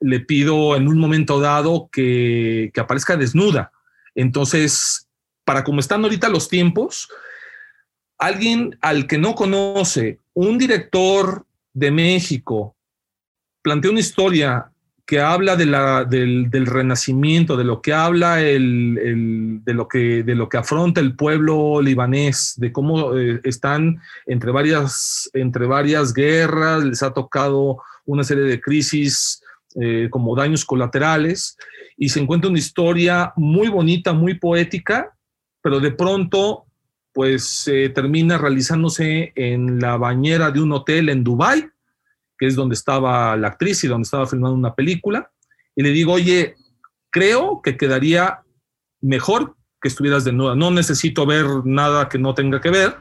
le 0.00 0.20
pido 0.20 0.74
en 0.74 0.88
un 0.88 0.98
momento 0.98 1.38
dado 1.38 1.88
que, 1.92 2.72
que 2.74 2.80
aparezca 2.80 3.16
desnuda. 3.16 3.70
Entonces, 4.16 5.06
para 5.44 5.62
como 5.62 5.78
están 5.78 6.02
ahorita 6.02 6.28
los 6.28 6.48
tiempos, 6.48 7.08
alguien 8.18 8.76
al 8.80 9.06
que 9.06 9.18
no 9.18 9.36
conoce, 9.36 10.18
un 10.34 10.58
director 10.58 11.46
de 11.72 11.92
México, 11.92 12.74
plantea 13.62 13.92
una 13.92 14.00
historia 14.00 14.71
que 15.06 15.20
habla 15.20 15.56
de 15.56 15.66
la, 15.66 16.04
del, 16.04 16.66
renacimiento, 16.66 17.56
de 17.56 17.64
lo 17.64 17.82
que 17.82 17.92
habla 17.92 18.40
el, 18.40 19.60
de, 19.64 19.74
lo 19.74 19.88
que, 19.88 20.22
de 20.22 20.34
lo 20.34 20.48
que 20.48 20.58
afronta 20.58 21.00
el 21.00 21.16
pueblo 21.16 21.82
libanés, 21.82 22.54
de 22.56 22.72
cómo 22.72 23.16
eh, 23.16 23.40
están 23.44 24.00
entre 24.26 24.52
varias, 24.52 25.28
entre 25.34 25.66
varias 25.66 26.14
guerras, 26.14 26.84
les 26.84 27.02
ha 27.02 27.12
tocado 27.12 27.78
una 28.06 28.24
serie 28.24 28.44
de 28.44 28.60
crisis 28.60 29.42
eh, 29.74 30.08
como 30.10 30.36
daños 30.36 30.64
colaterales, 30.64 31.56
y 31.96 32.08
se 32.08 32.20
encuentra 32.20 32.50
una 32.50 32.58
historia 32.58 33.32
muy 33.36 33.68
bonita, 33.68 34.12
muy 34.12 34.34
poética, 34.34 35.14
pero 35.62 35.80
de 35.80 35.92
pronto 35.92 36.64
pues 37.12 37.44
se 37.44 37.90
termina 37.90 38.38
realizándose 38.38 39.32
en 39.34 39.78
la 39.80 39.96
bañera 39.96 40.50
de 40.50 40.60
un 40.60 40.72
hotel 40.72 41.10
en 41.10 41.22
Dubái, 41.22 41.66
que 42.42 42.48
es 42.48 42.56
donde 42.56 42.74
estaba 42.74 43.36
la 43.36 43.46
actriz 43.46 43.84
y 43.84 43.86
donde 43.86 44.02
estaba 44.02 44.26
filmando 44.26 44.56
una 44.56 44.74
película, 44.74 45.30
y 45.76 45.82
le 45.84 45.90
digo, 45.90 46.14
oye, 46.14 46.56
creo 47.08 47.62
que 47.62 47.76
quedaría 47.76 48.40
mejor 49.00 49.54
que 49.80 49.86
estuvieras 49.86 50.24
desnuda. 50.24 50.56
No 50.56 50.72
necesito 50.72 51.24
ver 51.24 51.46
nada 51.64 52.08
que 52.08 52.18
no 52.18 52.34
tenga 52.34 52.60
que 52.60 52.70
ver, 52.70 52.96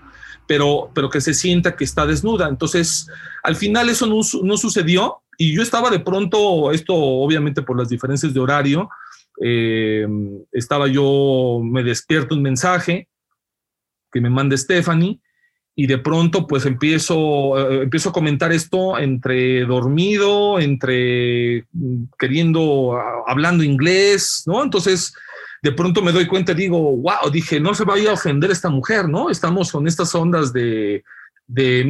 pero, 0.48 0.92
pero 0.94 1.10
que 1.10 1.22
se 1.22 1.34
sienta 1.34 1.76
que 1.76 1.84
está 1.84 2.06
desnuda. 2.06 2.50
Entonces, 2.50 3.08
al 3.42 3.56
final 3.56 3.90
eso 3.90 4.06
no, 4.06 4.20
no 4.44 4.58
sucedió 4.58 5.24
y 5.40 5.56
yo 5.56 5.64
estaba 5.64 5.90
de 5.90 6.02
pronto, 6.02 6.72
esto 6.72 6.94
obviamente 6.94 7.64
por 7.64 7.80
las 7.80 7.90
diferencias 7.90 8.36
de 8.36 8.40
horario, 8.40 8.92
eh, 9.44 10.08
estaba 10.52 10.88
yo, 10.88 11.62
me 11.64 11.82
despierto 11.82 12.36
un 12.36 12.44
mensaje 12.44 13.10
que 14.12 14.22
me 14.22 14.30
manda 14.30 14.56
Stephanie 14.56 15.20
y 15.76 15.88
de 15.88 15.98
pronto 15.98 16.48
pues 16.48 16.66
empiezo, 16.66 17.58
eh, 17.58 17.84
empiezo 17.84 18.10
a 18.10 18.14
comentar 18.14 18.52
esto 18.52 18.98
entre 18.98 19.66
dormido, 19.66 20.60
entre 20.60 21.66
mm, 21.72 22.04
queriendo, 22.20 22.98
hablando 23.28 23.64
inglés, 23.64 24.44
¿no? 24.46 24.64
Entonces 24.64 25.14
de 25.62 25.72
pronto 25.72 26.02
me 26.02 26.12
doy 26.12 26.28
cuenta 26.28 26.54
y 26.54 26.56
digo, 26.56 26.98
wow, 26.98 27.30
dije, 27.32 27.60
no 27.60 27.74
se 27.74 27.86
vaya 27.86 28.10
a 28.10 28.14
ofender 28.14 28.52
esta 28.52 28.70
mujer, 28.70 29.08
¿no? 29.08 29.30
Estamos 29.30 29.72
con 29.72 29.88
estas 29.88 30.14
ondas 30.16 30.52
de, 30.52 31.04
de 31.48 31.86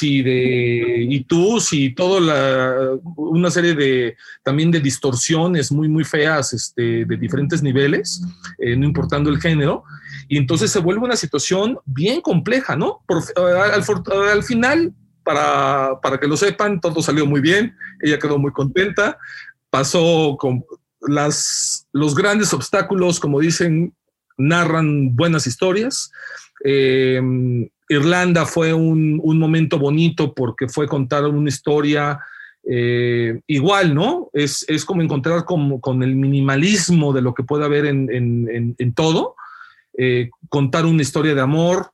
y 0.00 0.22
de 0.22 1.06
y 1.08 1.26
y 1.70 1.94
toda 1.94 2.98
una 3.16 3.50
serie 3.50 3.74
de 3.74 4.16
también 4.42 4.70
de 4.70 4.80
distorsiones 4.80 5.70
muy 5.70 5.88
muy 5.88 6.04
feas 6.04 6.52
este, 6.54 7.04
de 7.04 7.16
diferentes 7.16 7.62
niveles, 7.62 8.22
eh, 8.58 8.74
no 8.76 8.86
importando 8.86 9.28
el 9.28 9.40
género, 9.40 9.84
y 10.28 10.36
entonces 10.36 10.70
se 10.70 10.78
vuelve 10.78 11.04
una 11.04 11.16
situación 11.16 11.78
bien 11.84 12.20
compleja, 12.20 12.76
¿no? 12.76 13.02
al, 13.36 13.84
al, 14.30 14.42
final, 14.42 14.92
para, 15.24 16.00
para 16.02 16.20
que 16.20 16.28
lo 16.28 16.36
sepan, 16.36 16.80
todo 16.80 17.02
salió 17.02 17.26
muy 17.26 17.40
bien, 17.40 17.74
ella 18.02 18.18
quedó 18.18 18.38
muy 18.38 18.52
contenta, 18.52 19.18
pasó 19.70 20.36
con 20.38 20.64
las, 21.00 21.86
los 21.92 22.14
grandes 22.14 22.52
obstáculos, 22.52 23.20
como 23.20 23.40
dicen, 23.40 23.94
narran 24.36 25.14
buenas 25.16 25.46
historias. 25.46 26.10
Eh, 26.64 27.20
Irlanda 27.88 28.44
fue 28.46 28.72
un, 28.74 29.20
momento 29.38 29.78
bonito 29.78 30.34
porque 30.34 30.68
fue 30.68 30.86
contar 30.86 31.24
una 31.24 31.48
historia 31.48 32.20
eh, 32.70 33.40
igual, 33.46 33.94
¿no? 33.94 34.30
Es, 34.32 34.66
como 34.84 35.02
encontrar 35.02 35.44
con, 35.44 36.02
el 36.02 36.16
minimalismo 36.16 37.12
de 37.12 37.22
lo 37.22 37.34
que 37.34 37.44
puede 37.44 37.64
haber 37.64 37.86
en, 37.86 38.94
todo, 38.94 39.36
eh, 39.98 40.30
contar 40.48 40.86
una 40.86 41.02
historia 41.02 41.34
de 41.34 41.42
amor, 41.42 41.92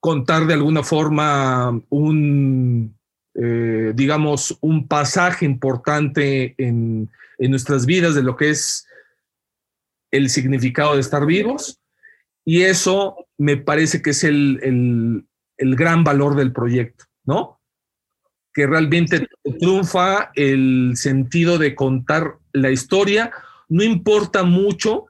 contar 0.00 0.46
de 0.46 0.54
alguna 0.54 0.82
forma 0.82 1.80
un, 1.90 2.98
eh, 3.34 3.92
digamos, 3.94 4.58
un 4.60 4.88
pasaje 4.88 5.44
importante 5.44 6.56
en, 6.58 7.08
en 7.38 7.50
nuestras 7.50 7.86
vidas 7.86 8.16
de 8.16 8.24
lo 8.24 8.36
que 8.36 8.50
es 8.50 8.88
el 10.10 10.28
significado 10.28 10.94
de 10.94 11.00
estar 11.00 11.24
vivos 11.24 11.78
y 12.44 12.62
eso 12.62 13.28
me 13.38 13.56
parece 13.56 14.02
que 14.02 14.10
es 14.10 14.24
el, 14.24 15.26
gran 15.58 16.02
valor 16.02 16.34
del 16.34 16.52
proyecto, 16.52 17.04
¿no? 17.24 17.60
Que 18.52 18.66
realmente 18.66 19.28
triunfa 19.60 20.32
el 20.34 20.92
sentido 20.96 21.56
de 21.56 21.74
contar 21.74 22.38
la 22.52 22.70
historia. 22.70 23.30
No 23.68 23.84
importa 23.84 24.42
mucho, 24.42 25.06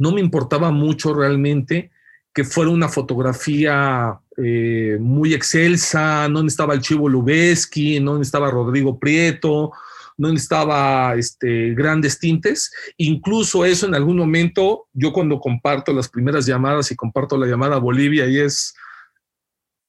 no 0.00 0.12
me 0.12 0.20
importaba 0.20 0.72
mucho 0.72 1.14
realmente 1.14 1.90
que 2.32 2.42
fuera 2.42 2.70
una 2.70 2.88
fotografía 2.88 4.18
eh, 4.36 4.96
muy 4.98 5.34
excelsa, 5.34 6.26
no 6.28 6.40
estaba 6.46 6.74
el 6.74 6.80
Chivo 6.80 7.08
Lubeski, 7.08 8.00
no 8.00 8.20
estaba 8.20 8.50
Rodrigo 8.50 8.98
Prieto, 8.98 9.72
no 10.16 10.28
necesitaba 10.32 11.14
este, 11.16 11.74
grandes 11.74 12.18
tintes. 12.18 12.72
Incluso 12.96 13.64
eso 13.64 13.86
en 13.86 13.94
algún 13.94 14.16
momento, 14.16 14.86
yo 14.92 15.12
cuando 15.12 15.38
comparto 15.38 15.92
las 15.92 16.08
primeras 16.08 16.46
llamadas 16.46 16.90
y 16.90 16.96
comparto 16.96 17.36
la 17.36 17.46
llamada 17.46 17.76
a 17.76 17.80
Bolivia 17.80 18.26
y 18.26 18.38
es 18.38 18.74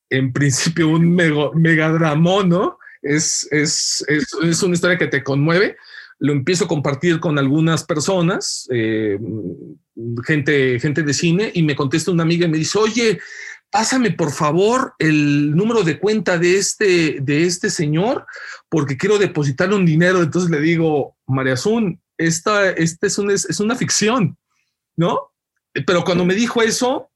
en 0.09 0.33
principio 0.33 0.89
un 0.89 1.15
megadramón, 1.15 2.49
¿no? 2.49 2.77
Es, 3.01 3.47
es, 3.51 4.03
es, 4.07 4.61
una 4.61 4.73
historia 4.73 4.97
que 4.97 5.07
te 5.07 5.23
conmueve. 5.23 5.77
Lo 6.21 6.33
empiezo 6.33 6.65
a 6.65 6.67
compartir 6.67 7.19
con 7.19 7.39
algunas 7.39 7.83
personas, 7.83 8.67
eh, 8.71 9.17
gente, 10.23 10.79
gente 10.79 11.01
de 11.01 11.13
cine, 11.13 11.51
y 11.53 11.63
me 11.63 11.75
contesta 11.75 12.11
una 12.11 12.21
amiga 12.21 12.45
y 12.45 12.49
me 12.49 12.59
dice, 12.59 12.77
oye, 12.77 13.19
pásame 13.71 14.11
por 14.11 14.31
favor 14.31 14.93
el 14.99 15.55
número 15.55 15.81
de 15.81 15.97
cuenta 15.97 16.37
de 16.37 16.57
este, 16.57 17.17
de 17.21 17.45
este 17.45 17.71
señor, 17.71 18.27
porque 18.69 18.97
quiero 18.97 19.17
depositarle 19.17 19.75
un 19.75 19.85
dinero. 19.85 20.21
Entonces 20.21 20.51
le 20.51 20.59
digo, 20.59 21.15
María 21.25 21.53
Azul, 21.53 21.97
esta, 22.17 22.69
esta 22.69 23.07
es, 23.07 23.17
una, 23.17 23.33
es 23.33 23.59
una 23.59 23.75
ficción, 23.75 24.37
¿no? 24.95 25.31
Pero 25.73 26.03
cuando 26.03 26.23
me 26.23 26.35
dijo 26.35 26.61
eso, 26.61 27.09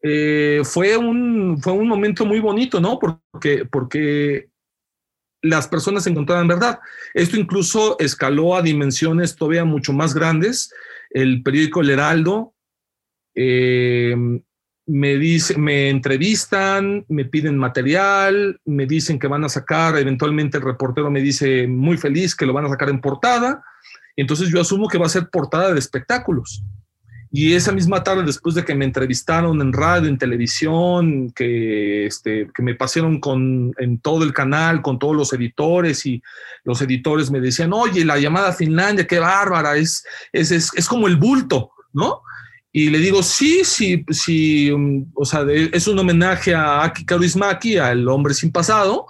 eh, 0.00 0.62
fue, 0.64 0.96
un, 0.96 1.60
fue 1.60 1.72
un 1.72 1.88
momento 1.88 2.24
muy 2.24 2.40
bonito, 2.40 2.80
¿no? 2.80 2.98
Porque, 2.98 3.66
porque 3.70 4.48
las 5.42 5.68
personas 5.68 6.06
encontraban 6.06 6.48
verdad. 6.48 6.80
Esto 7.14 7.36
incluso 7.36 7.96
escaló 7.98 8.56
a 8.56 8.62
dimensiones 8.62 9.36
todavía 9.36 9.64
mucho 9.64 9.92
más 9.92 10.14
grandes. 10.14 10.72
El 11.10 11.42
periódico 11.42 11.80
El 11.80 11.90
Heraldo 11.90 12.54
eh, 13.34 14.16
me, 14.86 15.16
dice, 15.16 15.56
me 15.56 15.90
entrevistan, 15.90 17.04
me 17.08 17.24
piden 17.24 17.56
material, 17.56 18.60
me 18.64 18.86
dicen 18.86 19.18
que 19.18 19.28
van 19.28 19.44
a 19.44 19.48
sacar, 19.48 19.96
eventualmente 19.96 20.58
el 20.58 20.64
reportero 20.64 21.10
me 21.10 21.20
dice 21.20 21.68
muy 21.68 21.96
feliz 21.98 22.34
que 22.34 22.46
lo 22.46 22.52
van 22.52 22.64
a 22.64 22.70
sacar 22.70 22.88
en 22.88 23.00
portada, 23.00 23.62
entonces 24.16 24.48
yo 24.48 24.60
asumo 24.60 24.88
que 24.88 24.98
va 24.98 25.06
a 25.06 25.10
ser 25.10 25.28
portada 25.30 25.72
de 25.72 25.78
espectáculos. 25.78 26.64
Y 27.30 27.54
esa 27.54 27.72
misma 27.72 28.02
tarde, 28.02 28.22
después 28.22 28.54
de 28.54 28.64
que 28.64 28.74
me 28.74 28.86
entrevistaron 28.86 29.60
en 29.60 29.72
radio, 29.72 30.08
en 30.08 30.16
televisión, 30.16 31.30
que, 31.32 32.06
este, 32.06 32.48
que 32.54 32.62
me 32.62 32.74
pasaron 32.74 33.20
con, 33.20 33.74
en 33.78 33.98
todo 33.98 34.24
el 34.24 34.32
canal, 34.32 34.80
con 34.80 34.98
todos 34.98 35.14
los 35.14 35.32
editores, 35.34 36.06
y 36.06 36.22
los 36.64 36.80
editores 36.80 37.30
me 37.30 37.40
decían, 37.40 37.72
oye, 37.74 38.04
la 38.04 38.18
llamada 38.18 38.52
Finlandia, 38.52 39.06
qué 39.06 39.18
bárbara, 39.18 39.76
es, 39.76 40.04
es, 40.32 40.50
es, 40.50 40.70
es 40.74 40.88
como 40.88 41.06
el 41.06 41.16
bulto, 41.16 41.70
¿no? 41.92 42.22
Y 42.72 42.90
le 42.90 42.98
digo, 42.98 43.22
sí, 43.22 43.62
sí, 43.64 44.04
sí, 44.10 44.70
um, 44.70 45.10
o 45.14 45.24
sea, 45.24 45.44
es 45.50 45.86
un 45.86 45.98
homenaje 45.98 46.54
a 46.54 46.84
Aki 46.84 47.04
Kaurismäki, 47.04 47.76
al 47.76 48.08
hombre 48.08 48.32
sin 48.32 48.52
pasado, 48.52 49.06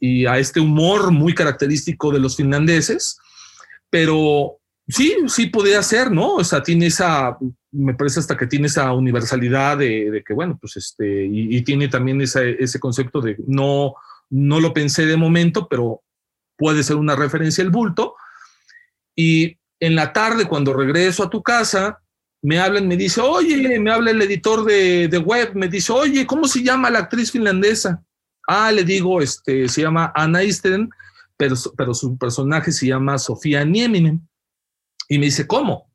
y 0.00 0.26
a 0.26 0.38
este 0.38 0.58
humor 0.58 1.12
muy 1.12 1.32
característico 1.32 2.10
de 2.10 2.18
los 2.18 2.36
finlandeses, 2.36 3.18
pero 3.88 4.58
sí, 4.92 5.16
sí 5.28 5.46
podía 5.46 5.82
ser, 5.82 6.10
¿no? 6.10 6.34
O 6.34 6.44
sea, 6.44 6.62
tiene 6.62 6.86
esa, 6.86 7.36
me 7.70 7.94
parece 7.94 8.20
hasta 8.20 8.36
que 8.36 8.46
tiene 8.46 8.66
esa 8.66 8.92
universalidad 8.92 9.78
de, 9.78 10.22
que, 10.26 10.34
bueno, 10.34 10.58
pues 10.60 10.76
este, 10.76 11.24
y, 11.24 11.62
tiene 11.62 11.88
también 11.88 12.20
ese 12.20 12.80
concepto 12.80 13.20
de 13.20 13.36
no, 13.46 13.94
no 14.30 14.60
lo 14.60 14.72
pensé 14.72 15.06
de 15.06 15.16
momento, 15.16 15.68
pero 15.68 16.02
puede 16.56 16.82
ser 16.82 16.96
una 16.96 17.16
referencia 17.16 17.64
al 17.64 17.70
bulto. 17.70 18.14
Y 19.16 19.58
en 19.80 19.94
la 19.94 20.12
tarde, 20.12 20.46
cuando 20.46 20.72
regreso 20.72 21.24
a 21.24 21.30
tu 21.30 21.42
casa, 21.42 22.00
me 22.42 22.58
hablan, 22.58 22.88
me 22.88 22.96
dice, 22.96 23.20
oye, 23.20 23.78
me 23.78 23.90
habla 23.90 24.10
el 24.10 24.22
editor 24.22 24.64
de, 24.64 25.22
web, 25.24 25.52
me 25.54 25.68
dice, 25.68 25.92
oye, 25.92 26.26
¿cómo 26.26 26.46
se 26.46 26.62
llama 26.62 26.90
la 26.90 27.00
actriz 27.00 27.30
finlandesa? 27.30 28.02
Ah, 28.46 28.72
le 28.72 28.84
digo, 28.84 29.20
este, 29.20 29.68
se 29.68 29.82
llama 29.82 30.12
Anna 30.14 30.42
Eisten, 30.42 30.90
pero, 31.36 31.54
pero 31.76 31.94
su 31.94 32.18
personaje 32.18 32.72
se 32.72 32.86
llama 32.86 33.18
Sofía 33.18 33.64
Nieminen. 33.64 34.28
Y 35.12 35.18
me 35.18 35.26
dice, 35.26 35.46
¿cómo? 35.46 35.92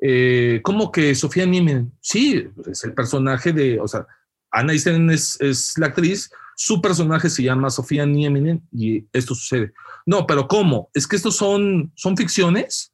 Eh, 0.00 0.62
¿Cómo 0.62 0.90
que 0.90 1.14
Sofía 1.14 1.44
Nieminen? 1.44 1.92
Sí, 2.00 2.48
es 2.66 2.82
el 2.82 2.94
personaje 2.94 3.52
de, 3.52 3.78
o 3.78 3.86
sea, 3.86 4.06
Anna 4.50 4.72
Eisten 4.72 5.10
es, 5.10 5.38
es 5.38 5.76
la 5.76 5.88
actriz, 5.88 6.30
su 6.56 6.80
personaje 6.80 7.28
se 7.28 7.42
llama 7.42 7.68
Sofía 7.68 8.06
Nieminen 8.06 8.66
y 8.72 9.04
esto 9.12 9.34
sucede. 9.34 9.74
No, 10.06 10.26
pero 10.26 10.48
¿cómo? 10.48 10.88
Es 10.94 11.06
que 11.06 11.16
estos 11.16 11.36
son, 11.36 11.92
son 11.94 12.16
ficciones. 12.16 12.90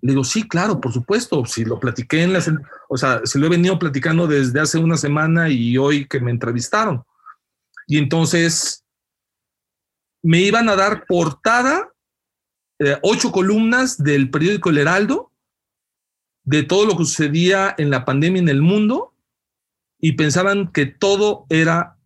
Le 0.00 0.10
digo, 0.10 0.24
sí, 0.24 0.48
claro, 0.48 0.80
por 0.80 0.92
supuesto. 0.92 1.44
Si 1.44 1.64
lo 1.64 1.78
platiqué 1.78 2.24
en 2.24 2.32
las, 2.32 2.50
o 2.88 2.96
sea, 2.96 3.20
si 3.26 3.38
lo 3.38 3.46
he 3.46 3.50
venido 3.50 3.78
platicando 3.78 4.26
desde 4.26 4.58
hace 4.58 4.78
una 4.78 4.96
semana 4.96 5.48
y 5.48 5.78
hoy 5.78 6.08
que 6.08 6.18
me 6.18 6.32
entrevistaron. 6.32 7.04
Y 7.86 7.98
entonces 7.98 8.84
me 10.20 10.40
iban 10.40 10.68
a 10.68 10.74
dar 10.74 11.06
portada, 11.06 11.92
eh, 12.78 12.96
ocho 13.02 13.32
columnas 13.32 13.98
del 14.02 14.30
periódico 14.30 14.70
El 14.70 14.78
Heraldo, 14.78 15.32
de 16.44 16.62
todo 16.62 16.86
lo 16.86 16.96
que 16.96 17.04
sucedía 17.04 17.74
en 17.78 17.90
la 17.90 18.04
pandemia 18.04 18.40
en 18.40 18.48
el 18.48 18.62
mundo, 18.62 19.14
y 19.98 20.12
pensaban 20.12 20.70
que 20.72 20.86
todo 20.86 21.46
era 21.48 21.96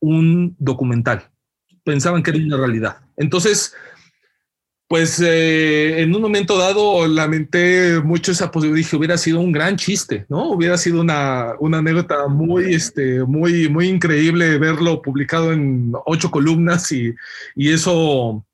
un 0.00 0.56
documental, 0.58 1.30
pensaban 1.84 2.22
que 2.22 2.30
era 2.30 2.38
una 2.38 2.56
realidad. 2.56 2.98
Entonces, 3.16 3.74
pues 4.88 5.20
eh, 5.20 6.00
en 6.00 6.14
un 6.14 6.22
momento 6.22 6.56
dado 6.56 7.08
lamenté 7.08 8.00
mucho 8.00 8.30
esa 8.30 8.52
posibilidad, 8.52 8.84
dije, 8.84 8.96
hubiera 8.96 9.18
sido 9.18 9.40
un 9.40 9.50
gran 9.50 9.76
chiste, 9.76 10.26
¿no? 10.28 10.50
Hubiera 10.50 10.78
sido 10.78 11.00
una, 11.00 11.54
una 11.58 11.78
anécdota 11.78 12.28
muy, 12.28 12.72
este, 12.72 13.24
muy, 13.24 13.68
muy 13.68 13.88
increíble 13.88 14.58
verlo 14.58 15.02
publicado 15.02 15.52
en 15.52 15.92
ocho 16.06 16.30
columnas 16.30 16.92
y, 16.92 17.12
y, 17.56 17.72
eso 17.72 18.45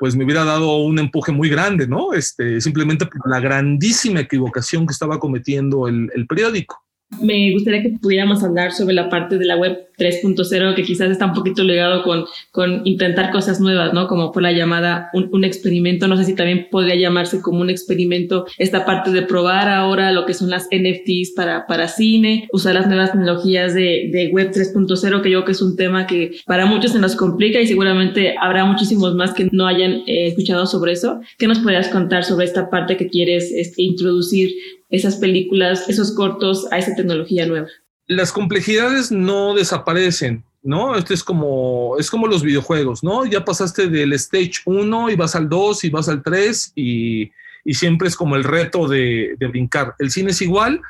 pues 0.00 0.16
me 0.16 0.24
hubiera 0.24 0.46
dado 0.46 0.78
un 0.78 0.98
empuje 0.98 1.30
muy 1.30 1.50
grande, 1.50 1.86
¿no? 1.86 2.14
Este, 2.14 2.58
simplemente 2.62 3.04
por 3.04 3.30
la 3.30 3.38
grandísima 3.38 4.20
equivocación 4.20 4.86
que 4.86 4.94
estaba 4.94 5.20
cometiendo 5.20 5.88
el, 5.88 6.10
el 6.14 6.26
periódico. 6.26 6.82
Me 7.20 7.52
gustaría 7.52 7.82
que 7.82 7.90
pudiéramos 8.00 8.42
hablar 8.42 8.72
sobre 8.72 8.94
la 8.94 9.08
parte 9.08 9.36
de 9.36 9.44
la 9.44 9.56
web 9.56 9.90
3.0 9.98 10.74
que 10.74 10.82
quizás 10.82 11.10
está 11.10 11.26
un 11.26 11.34
poquito 11.34 11.62
ligado 11.62 12.02
con, 12.02 12.24
con 12.50 12.86
intentar 12.86 13.30
cosas 13.30 13.60
nuevas, 13.60 13.92
¿no? 13.92 14.06
Como 14.06 14.32
por 14.32 14.42
la 14.42 14.52
llamada 14.52 15.10
un, 15.12 15.28
un, 15.32 15.44
experimento, 15.44 16.08
no 16.08 16.16
sé 16.16 16.24
si 16.24 16.34
también 16.34 16.68
podría 16.70 16.94
llamarse 16.94 17.42
como 17.42 17.60
un 17.60 17.68
experimento 17.68 18.46
esta 18.58 18.86
parte 18.86 19.10
de 19.10 19.22
probar 19.22 19.68
ahora 19.68 20.12
lo 20.12 20.24
que 20.24 20.34
son 20.34 20.50
las 20.50 20.68
NFTs 20.70 21.32
para, 21.36 21.66
para 21.66 21.88
cine, 21.88 22.48
usar 22.52 22.74
las 22.74 22.86
nuevas 22.86 23.12
tecnologías 23.12 23.74
de, 23.74 24.08
de 24.12 24.30
web 24.32 24.50
3.0, 24.50 25.20
que 25.20 25.30
yo 25.30 25.40
creo 25.40 25.44
que 25.44 25.52
es 25.52 25.62
un 25.62 25.76
tema 25.76 26.06
que 26.06 26.32
para 26.46 26.64
muchos 26.66 26.92
se 26.92 26.98
nos 26.98 27.16
complica 27.16 27.60
y 27.60 27.66
seguramente 27.66 28.34
habrá 28.40 28.64
muchísimos 28.64 29.14
más 29.14 29.34
que 29.34 29.48
no 29.52 29.66
hayan 29.66 30.02
eh, 30.06 30.28
escuchado 30.28 30.66
sobre 30.66 30.92
eso. 30.92 31.20
¿Qué 31.38 31.46
nos 31.46 31.58
podrías 31.58 31.88
contar 31.88 32.24
sobre 32.24 32.46
esta 32.46 32.70
parte 32.70 32.96
que 32.96 33.08
quieres 33.08 33.52
este, 33.52 33.82
introducir 33.82 34.50
esas 34.90 35.16
películas, 35.16 35.88
esos 35.88 36.14
cortos 36.14 36.66
a 36.70 36.78
esa 36.78 36.94
tecnología 36.94 37.46
nueva? 37.46 37.68
las 38.10 38.32
complejidades 38.32 39.12
no 39.12 39.54
desaparecen, 39.54 40.42
¿no? 40.64 40.96
Esto 40.96 41.14
es 41.14 41.22
como, 41.22 41.96
es 41.96 42.10
como 42.10 42.26
los 42.26 42.42
videojuegos, 42.42 43.04
¿no? 43.04 43.24
Ya 43.24 43.44
pasaste 43.44 43.86
del 43.86 44.12
stage 44.14 44.62
1 44.64 45.10
y 45.10 45.14
vas 45.14 45.36
al 45.36 45.48
2 45.48 45.84
y 45.84 45.90
vas 45.90 46.08
al 46.08 46.20
3 46.20 46.72
y, 46.74 47.30
y 47.64 47.74
siempre 47.74 48.08
es 48.08 48.16
como 48.16 48.34
el 48.34 48.42
reto 48.42 48.88
de, 48.88 49.36
de 49.38 49.46
brincar. 49.46 49.94
El 50.00 50.10
cine 50.10 50.32
es 50.32 50.42
igual, 50.42 50.80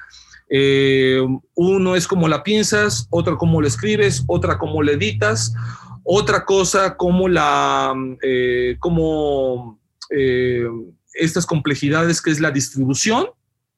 eh, 0.49 1.21
uno 1.57 1.95
es 1.95 2.09
como 2.09 2.27
la 2.27 2.43
piensas, 2.43 3.07
otra 3.11 3.37
como 3.37 3.61
la 3.61 3.69
escribes, 3.69 4.25
otra 4.27 4.57
como 4.57 4.83
la 4.83 4.93
editas, 4.93 5.53
otra 6.05 6.47
cosa 6.47 6.97
como 6.97 7.29
la, 7.29 7.95
eh, 8.23 8.77
como 8.79 9.79
eh, 10.09 10.67
estas 11.13 11.45
complejidades 11.45 12.23
que 12.23 12.31
es 12.31 12.41
la 12.41 12.51
distribución 12.51 13.27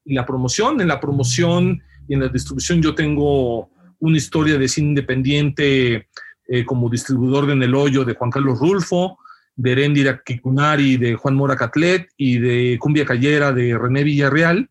y 0.05 0.15
la 0.15 0.27
promoción. 0.27 0.81
En 0.81 0.88
la 0.88 1.01
promoción 1.01 1.83
y 2.09 2.15
en 2.15 2.21
la 2.21 2.29
distribución 2.29 2.83
yo 2.83 2.95
tengo 2.95 3.71
una 3.99 4.17
historia 4.17 4.59
de 4.59 4.69
cine 4.69 4.88
independiente 4.88 6.09
eh, 6.49 6.65
como 6.65 6.91
distribuidor 6.91 7.47
de 7.47 7.53
En 7.53 7.62
el 7.62 7.75
Hoyo 7.75 8.05
de 8.05 8.15
Juan 8.15 8.31
Carlos 8.31 8.59
Rulfo, 8.59 9.19
de 9.55 9.73
Erendira 9.73 10.23
Kikunari 10.25 10.97
de 10.97 11.15
Juan 11.15 11.35
Mora 11.35 11.57
Catlet 11.57 12.09
y 12.17 12.38
de 12.38 12.79
Cumbia 12.81 13.05
Callera 13.05 13.53
de 13.53 13.79
René 13.79 14.03
Villarreal. 14.03 14.69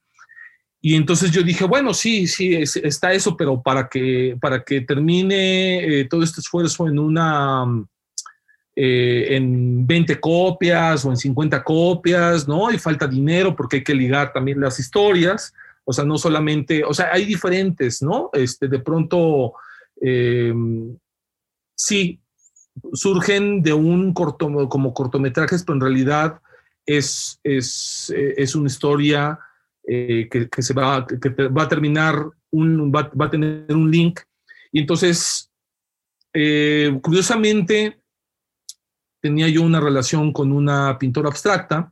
Y 0.82 0.96
entonces 0.96 1.32
yo 1.32 1.44
dije, 1.44 1.64
bueno, 1.64 1.94
sí, 1.94 2.28
sí, 2.28 2.56
está 2.56 3.14
eso, 3.14 3.38
pero 3.38 3.62
para 3.62 3.88
que, 3.88 4.36
para 4.42 4.64
que 4.64 4.82
termine 4.82 6.00
eh, 6.00 6.06
todo 6.06 6.24
este 6.24 6.42
esfuerzo 6.42 6.88
en 6.88 6.98
una, 6.98 7.66
eh, 8.76 9.36
en 9.36 9.86
20 9.86 10.20
copias 10.20 11.06
o 11.06 11.10
en 11.10 11.18
50 11.18 11.64
copias, 11.64 12.48
¿no? 12.48 12.72
Y 12.72 12.78
falta 12.78 13.08
dinero 13.08 13.56
porque 13.56 13.78
hay 13.78 13.84
que 13.84 13.96
ligar 13.96 14.32
también 14.34 14.60
las 14.62 14.80
historias. 14.80 15.54
O 15.84 15.94
sea, 15.94 16.06
no 16.06 16.18
solamente, 16.18 16.84
o 16.84 16.94
sea, 16.94 17.10
hay 17.12 17.26
diferentes, 17.26 18.02
¿no? 18.02 18.30
Este, 18.34 18.68
de 18.68 18.80
pronto, 18.80 19.54
eh, 20.02 20.54
sí, 21.76 22.22
surgen 22.94 23.62
de 23.62 23.74
un 23.74 24.14
corto, 24.14 24.70
como 24.70 24.94
cortometrajes, 24.94 25.64
pero 25.64 25.76
en 25.76 25.82
realidad 25.82 26.40
es, 26.86 27.40
es, 27.44 28.14
es 28.16 28.56
una 28.56 28.68
historia 28.68 29.40
eh, 29.88 30.30
que, 30.30 30.48
que, 30.48 30.62
se 30.62 30.74
va, 30.74 31.08
que 31.08 31.30
va 31.48 31.64
a 31.64 31.68
terminar, 31.68 32.30
un, 32.52 32.92
va, 32.94 33.10
va, 33.20 33.26
a 33.26 33.30
tener 33.30 33.66
un 33.76 33.90
link. 33.90 34.20
Y 34.72 34.80
entonces, 34.80 35.52
eh, 36.34 37.00
curiosamente, 37.02 38.01
tenía 39.22 39.48
yo 39.48 39.62
una 39.62 39.80
relación 39.80 40.34
con 40.34 40.52
una 40.52 40.98
pintora 40.98 41.30
abstracta 41.30 41.92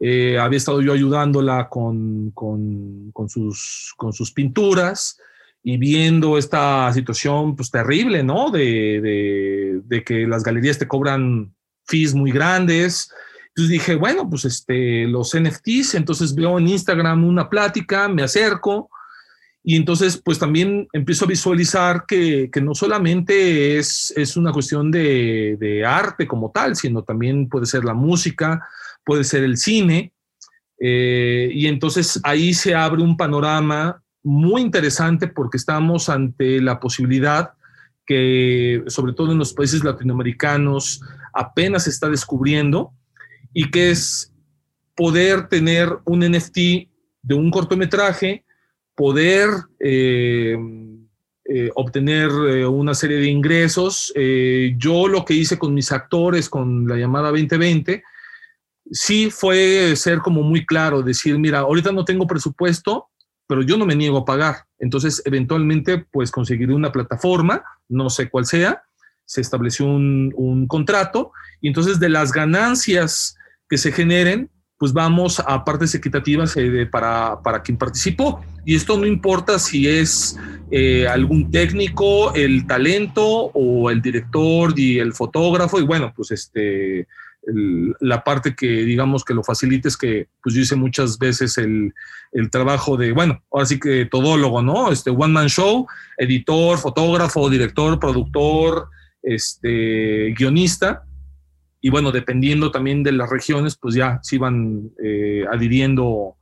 eh, 0.00 0.38
había 0.38 0.56
estado 0.56 0.80
yo 0.82 0.92
ayudándola 0.92 1.68
con, 1.68 2.32
con, 2.32 3.12
sus, 3.28 4.32
pinturas 4.34 5.18
y 5.62 5.76
viendo 5.76 6.36
esta 6.36 6.92
situación 6.92 7.54
pues 7.54 7.70
terrible, 7.70 8.22
¿no? 8.22 8.50
De, 8.50 9.82
que 10.04 10.26
las 10.26 10.42
galerías 10.42 10.78
te 10.78 10.88
cobran 10.88 11.54
fees 11.86 12.12
muy 12.12 12.32
grandes. 12.32 13.10
Entonces 13.48 13.70
dije, 13.70 13.94
bueno, 13.94 14.28
pues 14.28 14.44
este, 14.44 15.06
los 15.06 15.32
NFTs, 15.38 15.94
entonces 15.94 16.34
veo 16.34 16.58
en 16.58 16.68
Instagram 16.68 17.24
una 17.24 17.48
plática, 17.48 18.08
me 18.08 18.24
acerco 18.24 18.90
y 19.64 19.76
entonces 19.76 20.20
pues 20.22 20.38
también 20.38 20.86
empiezo 20.92 21.24
a 21.24 21.28
visualizar 21.28 22.04
que, 22.06 22.50
que 22.52 22.60
no 22.60 22.74
solamente 22.74 23.78
es, 23.78 24.12
es 24.14 24.36
una 24.36 24.52
cuestión 24.52 24.90
de, 24.90 25.56
de 25.58 25.84
arte 25.84 26.28
como 26.28 26.50
tal, 26.50 26.76
sino 26.76 27.02
también 27.02 27.48
puede 27.48 27.66
ser 27.66 27.84
la 27.84 27.94
música, 27.94 28.68
puede 29.04 29.24
ser 29.24 29.42
el 29.42 29.56
cine, 29.56 30.12
eh, 30.78 31.50
y 31.52 31.66
entonces 31.66 32.20
ahí 32.24 32.52
se 32.52 32.74
abre 32.74 33.02
un 33.02 33.16
panorama 33.16 34.02
muy 34.22 34.60
interesante 34.60 35.28
porque 35.28 35.56
estamos 35.56 36.08
ante 36.08 36.60
la 36.60 36.78
posibilidad 36.78 37.52
que, 38.06 38.82
sobre 38.88 39.14
todo 39.14 39.32
en 39.32 39.38
los 39.38 39.54
países 39.54 39.82
latinoamericanos, 39.82 41.00
apenas 41.32 41.84
se 41.84 41.90
está 41.90 42.08
descubriendo, 42.10 42.92
y 43.54 43.70
que 43.70 43.90
es 43.90 44.32
poder 44.94 45.48
tener 45.48 45.88
un 46.04 46.20
NFT 46.20 46.56
de 47.22 47.34
un 47.34 47.50
cortometraje, 47.50 48.44
poder 48.94 49.50
eh, 49.80 50.56
eh, 51.46 51.70
obtener 51.74 52.30
una 52.30 52.94
serie 52.94 53.18
de 53.18 53.28
ingresos. 53.28 54.12
yo 54.76 55.08
lo 55.08 55.24
que 55.24 55.34
hice 55.34 55.58
con 55.58 55.74
mis 55.74 55.92
actores, 55.92 56.48
con 56.48 56.86
la 56.86 56.96
llamada 56.96 57.30
2020, 57.30 58.02
sí 58.90 59.30
fue 59.30 59.94
ser 59.96 60.18
como 60.18 60.42
muy 60.42 60.64
claro, 60.66 61.02
decir, 61.02 61.38
mira, 61.38 61.60
ahorita 61.60 61.92
no 61.92 62.04
tengo 62.04 62.26
presupuesto, 62.26 63.08
pero 63.46 63.62
yo 63.62 63.76
no 63.76 63.86
me 63.86 63.96
niego 63.96 64.18
a 64.18 64.24
pagar. 64.24 64.64
Entonces, 64.78 65.22
eventualmente, 65.24 65.98
pues 66.10 66.30
conseguiré 66.30 66.74
una 66.74 66.92
plataforma, 66.92 67.62
no 67.88 68.08
sé 68.10 68.30
cuál 68.30 68.46
sea, 68.46 68.82
se 69.26 69.40
estableció 69.40 69.86
un, 69.86 70.32
un 70.36 70.66
contrato 70.66 71.32
y 71.60 71.68
entonces 71.68 71.98
de 71.98 72.08
las 72.08 72.32
ganancias 72.32 73.36
que 73.68 73.78
se 73.78 73.92
generen, 73.92 74.50
pues 74.78 74.92
vamos 74.92 75.40
a 75.40 75.64
partes 75.64 75.94
equitativas 75.94 76.56
eh, 76.56 76.86
para, 76.90 77.40
para, 77.42 77.62
quien 77.62 77.78
participó. 77.78 78.44
Y 78.64 78.74
esto 78.74 78.98
no 78.98 79.06
importa 79.06 79.58
si 79.58 79.88
es 79.88 80.38
eh, 80.70 81.06
algún 81.06 81.50
técnico, 81.50 82.34
el 82.34 82.66
talento 82.66 83.24
o 83.26 83.90
el 83.90 84.00
director 84.00 84.72
y 84.78 84.98
el 84.98 85.12
fotógrafo. 85.12 85.78
Y 85.78 85.84
bueno, 85.84 86.12
pues 86.16 86.30
este, 86.30 87.06
la 88.00 88.24
parte 88.24 88.54
que 88.54 88.66
digamos 88.66 89.24
que 89.24 89.34
lo 89.34 89.42
facilite 89.42 89.88
es 89.88 89.96
que 89.96 90.28
pues 90.42 90.54
yo 90.54 90.62
hice 90.62 90.76
muchas 90.76 91.18
veces 91.18 91.58
el, 91.58 91.92
el, 92.32 92.50
trabajo 92.50 92.96
de, 92.96 93.12
bueno, 93.12 93.42
ahora 93.52 93.66
sí 93.66 93.78
que 93.78 94.06
todólogo, 94.06 94.62
¿no? 94.62 94.90
Este 94.90 95.10
one 95.10 95.32
man 95.32 95.48
show, 95.48 95.86
editor, 96.16 96.78
fotógrafo, 96.78 97.50
director, 97.50 97.98
productor, 97.98 98.88
este, 99.22 100.34
guionista. 100.36 101.04
Y 101.80 101.90
bueno, 101.90 102.12
dependiendo 102.12 102.70
también 102.70 103.02
de 103.02 103.12
las 103.12 103.28
regiones, 103.28 103.76
pues 103.76 103.94
ya 103.94 104.18
se 104.22 104.36
iban 104.36 104.90
eh, 105.04 105.44
adhiriendo, 105.52 106.36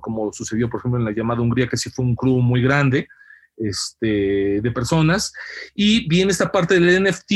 como 0.00 0.32
sucedió, 0.32 0.68
por 0.68 0.80
ejemplo, 0.80 0.98
en 0.98 1.06
la 1.06 1.12
llamada 1.12 1.40
Hungría, 1.40 1.68
que 1.68 1.76
sí 1.76 1.90
fue 1.90 2.04
un 2.04 2.14
crew 2.14 2.38
muy 2.40 2.62
grande 2.62 3.08
este, 3.56 4.60
de 4.60 4.70
personas. 4.72 5.32
Y 5.74 6.08
viene 6.08 6.32
esta 6.32 6.50
parte 6.50 6.78
del 6.78 7.02
NFT, 7.02 7.32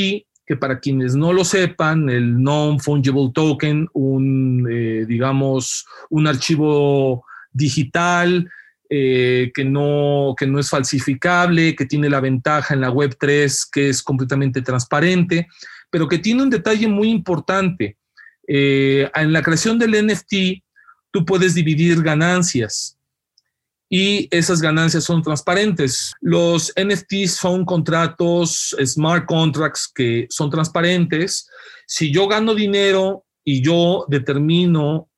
que 0.47 0.57
para 0.59 0.79
quienes 0.79 1.15
no 1.15 1.33
lo 1.33 1.45
sepan, 1.45 2.09
el 2.11 2.43
non-fungible 2.43 3.31
token, 3.33 3.89
un, 3.95 4.69
eh, 4.71 5.07
digamos, 5.07 5.87
un 6.11 6.27
archivo 6.27 7.25
digital 7.53 8.51
eh, 8.91 9.51
que, 9.55 9.65
no, 9.65 10.35
que 10.37 10.47
no 10.47 10.59
es 10.59 10.69
falsificable, 10.69 11.75
que 11.75 11.87
tiene 11.87 12.11
la 12.11 12.21
ventaja 12.21 12.75
en 12.75 12.83
la 12.83 12.91
Web 12.91 13.17
3 13.19 13.67
que 13.73 13.89
es 13.89 14.03
completamente 14.03 14.61
transparente, 14.61 15.49
pero 15.91 16.07
que 16.07 16.19
tiene 16.19 16.43
un 16.43 16.51
detalle 16.51 16.89
muy 16.89 17.09
importante. 17.09 17.97
Eh, 18.47 19.11
en 19.15 19.33
la 19.33 19.41
creación 19.41 19.79
del 19.79 20.07
NFT, 20.07 20.63
tú 21.15 21.25
puedes 21.25 21.55
dividir 21.55 22.03
ganancias 22.03 22.99
y 23.89 24.27
esas 24.33 24.61
ganancias 24.61 25.05
son 25.05 25.23
transparentes. 25.23 26.13
Los 26.21 26.73
NFTs 26.77 27.35
son 27.35 27.65
contratos, 27.65 28.75
smart 28.85 29.25
contracts 29.25 29.89
que 29.95 30.27
son 30.29 30.51
transparentes. 30.51 31.49
Si 31.87 32.13
yo 32.13 32.27
gano 32.27 32.53
dinero 32.53 33.25
y 33.45 33.63
yo 33.63 34.07
determino 34.09 35.09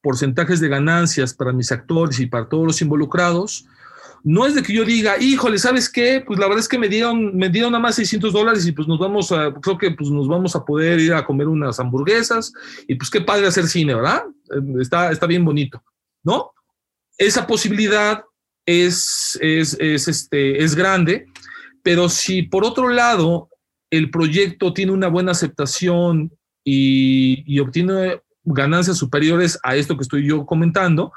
porcentajes 0.00 0.60
de 0.60 0.68
ganancias 0.68 1.34
para 1.34 1.52
mis 1.52 1.72
actores 1.72 2.20
y 2.20 2.26
para 2.26 2.48
todos 2.48 2.66
los 2.66 2.80
involucrados, 2.80 3.64
no 4.22 4.46
es 4.46 4.54
de 4.54 4.62
que 4.62 4.72
yo 4.72 4.84
diga, 4.84 5.20
híjole, 5.20 5.58
¿sabes 5.58 5.88
qué? 5.88 6.22
Pues 6.24 6.38
la 6.38 6.46
verdad 6.46 6.60
es 6.60 6.68
que 6.68 6.78
me 6.78 6.88
dieron, 6.88 7.36
me 7.36 7.48
dieron 7.48 7.72
nada 7.72 7.82
más 7.82 7.96
600 7.96 8.32
dólares 8.32 8.64
y 8.68 8.70
pues 8.70 8.86
nos 8.86 9.00
vamos 9.00 9.32
a, 9.32 9.52
creo 9.54 9.76
que 9.76 9.90
pues 9.90 10.10
nos 10.10 10.28
vamos 10.28 10.54
a 10.54 10.64
poder 10.64 11.00
ir 11.00 11.12
a 11.12 11.24
comer 11.24 11.48
unas 11.48 11.80
hamburguesas 11.80 12.52
y 12.86 12.94
pues 12.94 13.10
qué 13.10 13.20
padre 13.20 13.48
hacer 13.48 13.66
cine, 13.66 13.96
¿verdad? 13.96 14.22
Está, 14.80 15.10
está 15.10 15.26
bien 15.26 15.44
bonito, 15.44 15.82
¿no? 16.22 16.52
Esa 17.18 17.46
posibilidad 17.46 18.24
es, 18.66 19.38
es, 19.40 19.76
es, 19.78 20.08
este, 20.08 20.62
es 20.62 20.74
grande, 20.74 21.26
pero 21.82 22.08
si 22.08 22.42
por 22.42 22.64
otro 22.64 22.88
lado 22.88 23.48
el 23.90 24.10
proyecto 24.10 24.72
tiene 24.72 24.92
una 24.92 25.08
buena 25.08 25.32
aceptación 25.32 26.32
y, 26.64 27.42
y 27.46 27.58
obtiene 27.60 28.20
ganancias 28.44 28.96
superiores 28.96 29.58
a 29.62 29.76
esto 29.76 29.96
que 29.96 30.02
estoy 30.02 30.26
yo 30.26 30.46
comentando, 30.46 31.12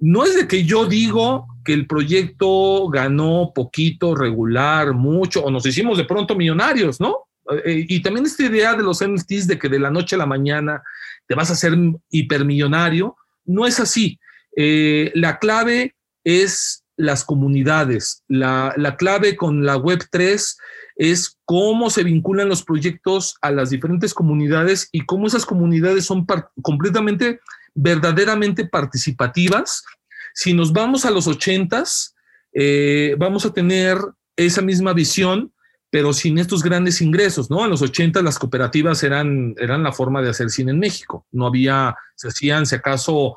no 0.00 0.24
es 0.24 0.34
de 0.34 0.48
que 0.48 0.64
yo 0.64 0.86
digo 0.86 1.46
que 1.64 1.74
el 1.74 1.86
proyecto 1.86 2.88
ganó 2.88 3.52
poquito, 3.54 4.14
regular, 4.14 4.94
mucho, 4.94 5.44
o 5.44 5.50
nos 5.50 5.66
hicimos 5.66 5.98
de 5.98 6.04
pronto 6.04 6.34
millonarios, 6.34 7.00
¿no? 7.00 7.28
Eh, 7.64 7.84
y 7.88 8.00
también 8.00 8.26
esta 8.26 8.44
idea 8.44 8.74
de 8.74 8.82
los 8.82 9.04
NFTs 9.06 9.46
de 9.46 9.58
que 9.58 9.68
de 9.68 9.78
la 9.78 9.90
noche 9.90 10.16
a 10.16 10.18
la 10.18 10.26
mañana 10.26 10.82
te 11.30 11.36
vas 11.36 11.48
a 11.48 11.52
hacer 11.52 11.78
hipermillonario, 12.10 13.16
no 13.44 13.64
es 13.64 13.78
así. 13.78 14.18
Eh, 14.56 15.12
la 15.14 15.38
clave 15.38 15.94
es 16.24 16.82
las 16.96 17.24
comunidades. 17.24 18.24
La, 18.26 18.74
la 18.76 18.96
clave 18.96 19.36
con 19.36 19.64
la 19.64 19.76
Web3 19.76 20.56
es 20.96 21.38
cómo 21.44 21.88
se 21.88 22.02
vinculan 22.02 22.48
los 22.48 22.64
proyectos 22.64 23.36
a 23.42 23.52
las 23.52 23.70
diferentes 23.70 24.12
comunidades 24.12 24.88
y 24.90 25.06
cómo 25.06 25.28
esas 25.28 25.46
comunidades 25.46 26.04
son 26.04 26.26
completamente 26.62 27.38
verdaderamente 27.74 28.66
participativas. 28.66 29.84
Si 30.34 30.52
nos 30.52 30.72
vamos 30.72 31.04
a 31.04 31.12
los 31.12 31.28
ochentas, 31.28 32.16
eh, 32.52 33.14
vamos 33.20 33.46
a 33.46 33.52
tener 33.52 33.98
esa 34.34 34.62
misma 34.62 34.94
visión, 34.94 35.52
pero 35.90 36.12
sin 36.12 36.38
estos 36.38 36.62
grandes 36.62 37.00
ingresos, 37.00 37.50
¿no? 37.50 37.64
En 37.64 37.70
los 37.70 37.82
ochentas 37.82 38.22
las 38.22 38.38
cooperativas 38.38 39.02
eran, 39.02 39.54
eran 39.58 39.82
la 39.82 39.92
forma 39.92 40.22
de 40.22 40.30
hacer 40.30 40.50
cine 40.50 40.70
en 40.70 40.78
México. 40.78 41.26
No 41.32 41.46
había, 41.46 41.96
se 42.14 42.28
hacían, 42.28 42.64
si 42.64 42.76
acaso, 42.76 43.36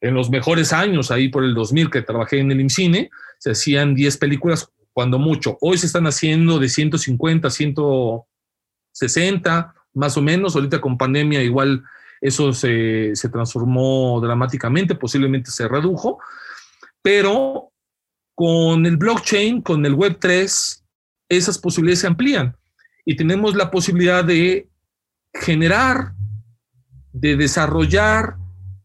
en 0.00 0.14
los 0.14 0.28
mejores 0.28 0.72
años, 0.72 1.10
ahí 1.10 1.28
por 1.28 1.44
el 1.44 1.54
2000 1.54 1.90
que 1.90 2.02
trabajé 2.02 2.40
en 2.40 2.50
el 2.50 2.60
IMCINE, 2.60 3.10
se 3.38 3.52
hacían 3.52 3.94
10 3.94 4.16
películas, 4.18 4.68
cuando 4.92 5.18
mucho. 5.18 5.56
Hoy 5.60 5.78
se 5.78 5.86
están 5.86 6.06
haciendo 6.06 6.58
de 6.58 6.68
150, 6.68 7.50
160, 7.50 9.74
más 9.94 10.16
o 10.16 10.22
menos. 10.22 10.54
Ahorita 10.54 10.80
con 10.80 10.96
pandemia 10.96 11.42
igual 11.42 11.82
eso 12.20 12.52
se, 12.54 13.12
transformó 13.30 14.20
dramáticamente, 14.22 14.94
posiblemente 14.94 15.50
se 15.50 15.66
redujo, 15.68 16.20
pero 17.02 17.72
con 18.34 18.86
el 18.86 18.96
blockchain, 18.96 19.60
con 19.60 19.84
el 19.84 19.94
Web3, 19.94 20.83
esas 21.36 21.58
posibilidades 21.58 22.00
se 22.00 22.06
amplían 22.06 22.56
y 23.04 23.16
tenemos 23.16 23.54
la 23.54 23.70
posibilidad 23.70 24.24
de 24.24 24.68
generar, 25.32 26.12
de 27.12 27.36
desarrollar 27.36 28.36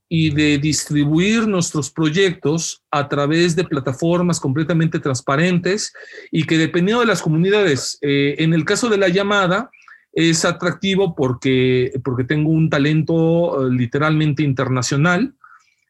y 0.10 0.32
de 0.32 0.58
distribuir 0.58 1.48
nuestros 1.48 1.92
proyectos 1.92 2.84
a 2.90 3.08
través 3.08 3.56
de 3.56 3.64
plataformas 3.64 4.40
completamente 4.40 5.00
transparentes 5.00 5.94
y 6.32 6.46
que 6.46 6.58
dependiendo 6.58 7.02
de 7.02 7.08
las 7.08 7.22
comunidades, 7.22 8.00
eh, 8.02 8.36
en 8.40 8.54
el 8.54 8.66
caso 8.66 8.90
de 8.90 8.98
la 8.98 9.08
llamada, 9.08 9.70
es 10.12 10.44
atractivo 10.46 11.16
porque, 11.16 11.94
porque 12.04 12.24
tengo 12.24 12.50
un 12.50 12.72
talento 12.72 13.68
eh, 13.68 13.72
literalmente 13.72 14.42
internacional 14.42 15.36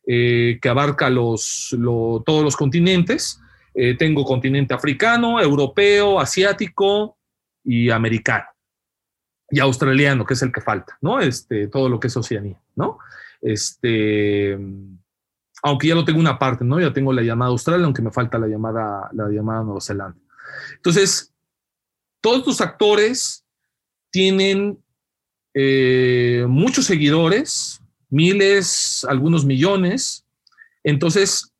eh, 0.06 0.60
que 0.62 0.70
abarca 0.70 1.10
los, 1.10 1.76
todos 2.26 2.44
los 2.44 2.58
continentes. 2.58 3.40
Eh, 3.82 3.96
tengo 3.96 4.26
continente 4.26 4.74
africano, 4.74 5.40
europeo, 5.40 6.20
asiático 6.20 7.18
y 7.64 7.90
americano. 7.90 8.44
Y 9.50 9.62
australiano, 9.62 10.26
que 10.26 10.34
es 10.34 10.42
el 10.42 10.52
que 10.52 10.60
falta, 10.60 10.98
¿no? 11.00 11.22
Este, 11.22 11.70
todo 11.70 11.88
lo 11.88 11.98
que 11.98 12.08
es 12.08 12.18
Oceanía, 12.18 12.62
¿no? 12.76 13.00
Este, 13.42 14.60
aunque 15.64 15.88
ya 15.88 15.96
lo 15.96 16.04
tengo 16.04 16.20
una 16.20 16.38
parte, 16.38 16.66
¿no? 16.66 16.78
Ya 16.78 16.92
tengo 16.92 17.14
la 17.14 17.22
llamada 17.22 17.52
Australia, 17.52 17.86
aunque 17.86 18.02
me 18.02 18.12
falta 18.12 18.38
la 18.38 18.48
llamada, 18.48 19.10
la 19.14 19.30
llamada 19.30 19.64
Nueva 19.64 19.80
Zelanda. 19.80 20.20
Entonces, 20.76 21.34
todos 22.20 22.44
tus 22.44 22.60
actores 22.60 23.46
tienen 24.12 24.84
eh, 25.54 26.46
muchos 26.50 26.84
seguidores, 26.84 27.82
miles, 28.10 29.06
algunos 29.08 29.46
millones. 29.46 30.26
Entonces, 30.84 31.54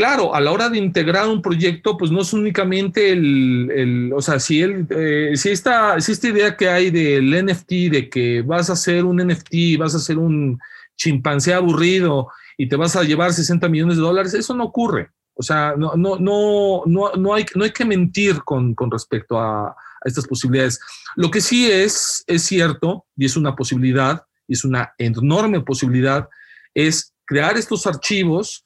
claro, 0.00 0.34
a 0.34 0.40
la 0.40 0.50
hora 0.50 0.70
de 0.70 0.78
integrar 0.78 1.28
un 1.28 1.42
proyecto, 1.42 1.98
pues 1.98 2.10
no 2.10 2.22
es 2.22 2.32
únicamente 2.32 3.10
el, 3.10 4.10
o 4.16 4.22
sea, 4.22 4.40
si, 4.40 4.62
eh, 4.62 5.32
si, 5.34 5.50
esta, 5.50 6.00
si 6.00 6.12
esta 6.12 6.28
idea 6.28 6.56
que 6.56 6.70
hay 6.70 6.90
del 6.90 7.44
NFT, 7.44 7.70
de 7.92 8.08
que 8.08 8.40
vas 8.40 8.70
a 8.70 8.72
hacer 8.72 9.04
un 9.04 9.18
NFT, 9.18 9.78
vas 9.78 9.92
a 9.92 9.98
hacer 9.98 10.16
un 10.16 10.58
chimpancé 10.96 11.52
aburrido 11.52 12.28
y 12.56 12.66
te 12.66 12.76
vas 12.76 12.96
a 12.96 13.02
llevar 13.02 13.34
60 13.34 13.68
millones 13.68 13.96
de 13.96 14.02
dólares, 14.02 14.32
eso 14.32 14.54
no 14.54 14.64
ocurre. 14.64 15.10
O 15.34 15.42
sea, 15.42 15.74
no, 15.76 15.94
no, 15.96 16.16
no, 16.18 16.82
no, 16.86 17.34
hay, 17.34 17.44
no 17.54 17.64
hay 17.64 17.70
que 17.70 17.84
mentir 17.84 18.42
con, 18.42 18.74
con 18.74 18.90
respecto 18.90 19.38
a, 19.38 19.68
a 19.68 19.74
estas 20.06 20.26
posibilidades. 20.26 20.80
Lo 21.14 21.30
que 21.30 21.42
sí 21.42 21.70
es, 21.70 22.24
es 22.26 22.44
cierto, 22.44 23.04
y 23.18 23.26
es 23.26 23.36
una 23.36 23.54
posibilidad, 23.54 24.24
y 24.48 24.54
es 24.54 24.64
una 24.64 24.94
enorme 24.96 25.60
posibilidad, 25.60 26.26
es 26.72 27.12
crear 27.26 27.58
estos 27.58 27.86
archivos, 27.86 28.64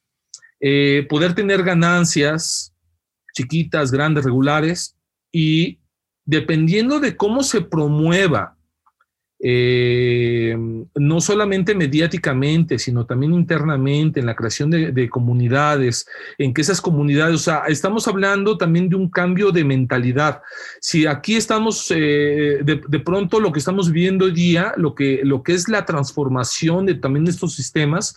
eh, 0.60 1.06
poder 1.08 1.34
tener 1.34 1.62
ganancias 1.62 2.74
chiquitas, 3.34 3.90
grandes, 3.90 4.24
regulares, 4.24 4.96
y 5.32 5.80
dependiendo 6.24 7.00
de 7.00 7.16
cómo 7.16 7.42
se 7.42 7.60
promueva 7.60 8.56
eh, 9.46 10.56
no 10.94 11.20
solamente 11.20 11.74
mediáticamente, 11.74 12.78
sino 12.78 13.04
también 13.04 13.34
internamente, 13.34 14.20
en 14.20 14.24
la 14.24 14.34
creación 14.34 14.70
de, 14.70 15.10
comunidades, 15.10 16.06
en 16.38 16.54
que 16.54 16.62
esas 16.62 16.80
comunidades, 16.80 17.34
o 17.34 17.38
sea, 17.38 17.64
estamos 17.68 18.08
hablando 18.08 18.56
también 18.56 18.88
de 18.88 18.96
un 18.96 19.10
cambio 19.10 19.50
de 19.50 19.62
mentalidad. 19.62 20.40
Si 20.80 21.04
aquí 21.04 21.36
estamos, 21.36 21.92
eh, 21.94 22.60
de, 22.64 23.00
pronto 23.00 23.38
lo 23.38 23.52
que 23.52 23.58
estamos 23.58 23.90
viendo 23.90 24.24
hoy 24.24 24.32
día, 24.32 24.72
lo 24.78 24.94
que, 24.94 25.20
lo 25.24 25.42
que 25.42 25.52
es 25.52 25.68
la 25.68 25.84
transformación 25.84 26.86
de 26.86 26.94
también 26.94 27.28
estos 27.28 27.54
sistemas, 27.54 28.16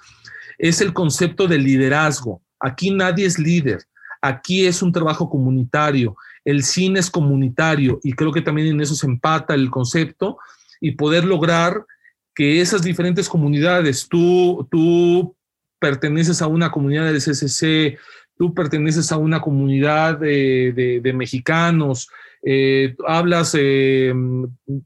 es 0.58 0.82
el 0.82 0.94
concepto 0.94 1.48
de 1.48 1.58
liderazgo. 1.58 2.42
Aquí 2.60 2.92
nadie 2.92 3.26
es 3.26 3.38
líder, 3.38 3.80
aquí 4.22 4.66
es 4.66 4.82
un 4.82 4.92
trabajo 4.92 5.30
comunitario, 5.30 6.16
el 6.44 6.64
cine 6.64 7.00
es 7.00 7.10
comunitario 7.10 8.00
y 8.04 8.14
creo 8.14 8.32
que 8.32 8.42
también 8.42 8.68
en 8.68 8.82
eso 8.82 8.96
se 8.96 9.06
empata 9.06 9.54
el 9.54 9.70
concepto 9.70 10.38
y 10.80 10.92
poder 10.92 11.26
lograr 11.26 11.86
que 12.34 12.62
esas 12.62 12.84
diferentes 12.84 13.28
comunidades, 13.28 14.08
tú, 14.08 14.68
tú 14.72 15.36
perteneces 15.80 16.42
a 16.42 16.48
una 16.48 16.72
comunidad 16.72 17.06
del 17.06 17.22
CCC, 17.22 17.98
tú 18.38 18.54
perteneces 18.54 19.12
a 19.12 19.18
una 19.18 19.42
comunidad 19.42 20.20
de, 20.20 21.02
de, 21.02 21.14
mexicanos, 21.14 22.10
eh, 22.44 22.96
hablas, 23.08 23.56
eh, 23.58 24.14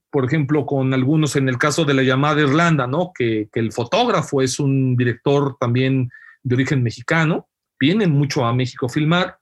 por 0.09 0.25
ejemplo, 0.25 0.65
con 0.65 0.93
algunos 0.93 1.35
en 1.35 1.49
el 1.49 1.57
caso 1.57 1.85
de 1.85 1.93
la 1.93 2.03
llamada 2.03 2.41
Irlanda, 2.41 2.87
¿no? 2.87 3.11
Que, 3.13 3.49
el 3.53 3.71
fotógrafo 3.71 4.41
es 4.41 4.59
un 4.59 4.95
director 4.95 5.57
también 5.59 6.09
de 6.43 6.55
origen 6.55 6.81
mexicano, 6.81 7.47
vienen 7.79 8.11
mucho 8.11 8.45
a 8.45 8.53
México 8.53 8.85
a 8.85 8.89
filmar. 8.89 9.37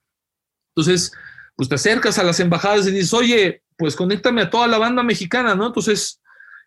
Entonces, 0.75 1.11
pues 1.55 1.69
te 1.69 1.75
acercas 1.75 2.17
a 2.19 2.23
las 2.23 2.39
embajadas 2.39 2.87
y 2.87 2.91
dices, 2.91 3.13
oye, 3.13 3.63
pues 3.77 3.95
conéctame 3.95 4.41
a 4.41 4.49
toda 4.49 4.67
la 4.67 4.77
banda 4.77 5.03
mexicana, 5.03 5.55
¿no? 5.55 5.67
Entonces, 5.67 6.21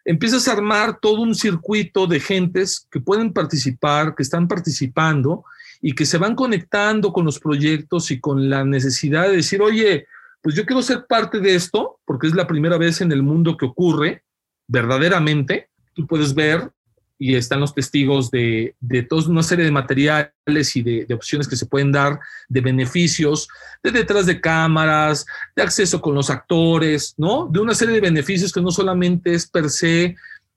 empiezas 0.05 0.48
a 0.48 0.52
armar 0.52 0.98
todo 1.00 1.20
un 1.20 1.35
circuito 1.35 2.07
de 2.07 2.20
gentes 2.20 2.87
que 2.90 3.00
pueden 3.00 3.33
participar, 3.33 4.14
que 4.14 4.22
están 4.22 4.48
participando 4.48 5.44
y 5.81 5.94
que 5.94 6.06
se 6.06 6.19
van 6.19 6.35
conectando 6.35 7.12
con 7.12 7.25
los 7.25 7.38
proyectos 7.38 8.10
y 8.10 8.21
con 8.21 8.48
la 8.48 8.64
necesidad 8.64 9.29
de 9.29 9.37
decir, 9.37 9.60
oye, 9.60 10.06
pues 10.43 10.55
yo 10.55 10.67
quiero 10.67 10.83
ser 10.83 11.07
parte 11.07 11.40
de 11.40 11.55
esto, 11.55 12.01
porque 12.05 12.27
es 12.27 12.35
la 12.35 12.47
primera 12.47 12.77
vez 12.77 13.01
en 13.01 13.13
el 13.13 13.23
mundo 13.23 13.57
que 13.57 13.67
ocurre 13.67 14.25
verdaderamente. 14.67 15.69
Tú 15.95 16.07
puedes 16.07 16.35
ver 16.35 16.71
y 17.19 17.37
están 17.37 17.61
los 17.61 17.73
testigos 17.73 18.33
de, 18.33 18.75
de 18.81 19.05
toda 19.05 19.31
una 19.31 19.45
serie 19.45 19.65
de 19.65 19.71
materiales 19.71 20.75
y 20.75 20.83
de, 20.83 21.15
opciones 21.15 21.47
que 21.47 21.55
se 21.55 21.67
pueden 21.67 21.93
dar, 21.93 22.19
de 22.49 22.61
beneficios, 22.61 23.47
de 23.81 23.93
detrás 23.93 24.27
de 24.27 24.40
cámaras, 24.40 25.25
de 25.55 25.63
acceso 25.63 26.01
con 26.01 26.17
los 26.17 26.31
actores, 26.31 27.15
¿no? 27.17 27.47
De 27.47 27.61
una 27.61 27.75
serie 27.75 27.95
de 27.95 28.01
beneficios 28.01 28.53
que 28.53 28.61
no 28.61 28.73
solamente 28.73 29.35
es 29.35 29.47
per 29.47 29.71
se 29.71 30.17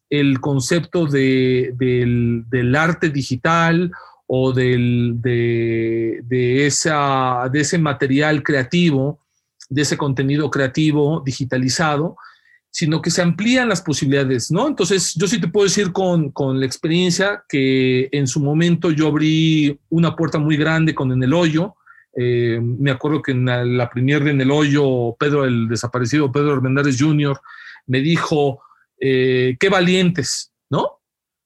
el 0.09 0.39
concepto 0.39 1.05
de, 1.05 1.73
del, 1.77 2.45
del 2.49 2.75
arte 2.75 3.09
digital 3.09 3.91
o 4.27 4.51
del, 4.51 5.21
de, 5.21 6.65
esa, 6.65 7.47
de 7.51 7.59
ese 7.61 7.77
material 7.77 8.41
creativo, 8.41 9.19
de 9.75 9.81
ese 9.81 9.97
contenido 9.97 10.49
creativo 10.49 11.21
digitalizado, 11.25 12.15
sino 12.71 13.01
que 13.01 13.11
se 13.11 13.21
amplían 13.21 13.69
las 13.69 13.81
posibilidades, 13.81 14.51
¿no? 14.51 14.67
Entonces, 14.67 15.13
yo 15.15 15.27
sí 15.27 15.39
te 15.39 15.49
puedo 15.49 15.65
decir 15.65 15.91
con, 15.91 16.31
con 16.31 16.59
la 16.59 16.65
experiencia 16.65 17.43
que 17.49 18.07
en 18.11 18.25
su 18.25 18.39
momento 18.39 18.89
yo 18.91 19.07
abrí 19.07 19.77
una 19.89 20.15
puerta 20.15 20.39
muy 20.39 20.55
grande 20.55 20.95
con 20.95 21.11
En 21.11 21.21
el 21.21 21.33
Hoyo. 21.33 21.75
Eh, 22.17 22.59
me 22.61 22.91
acuerdo 22.91 23.21
que 23.21 23.33
en 23.33 23.45
la, 23.45 23.65
la 23.65 23.89
premier 23.89 24.23
de 24.23 24.31
En 24.31 24.41
el 24.41 24.51
Hoyo, 24.51 25.15
Pedro, 25.19 25.43
el 25.43 25.67
desaparecido 25.67 26.31
Pedro 26.31 26.53
Hernández 26.53 26.97
Jr., 26.97 27.37
me 27.87 27.99
dijo, 27.99 28.61
eh, 28.99 29.57
qué 29.59 29.69
valientes, 29.69 30.53
¿no? 30.69 31.01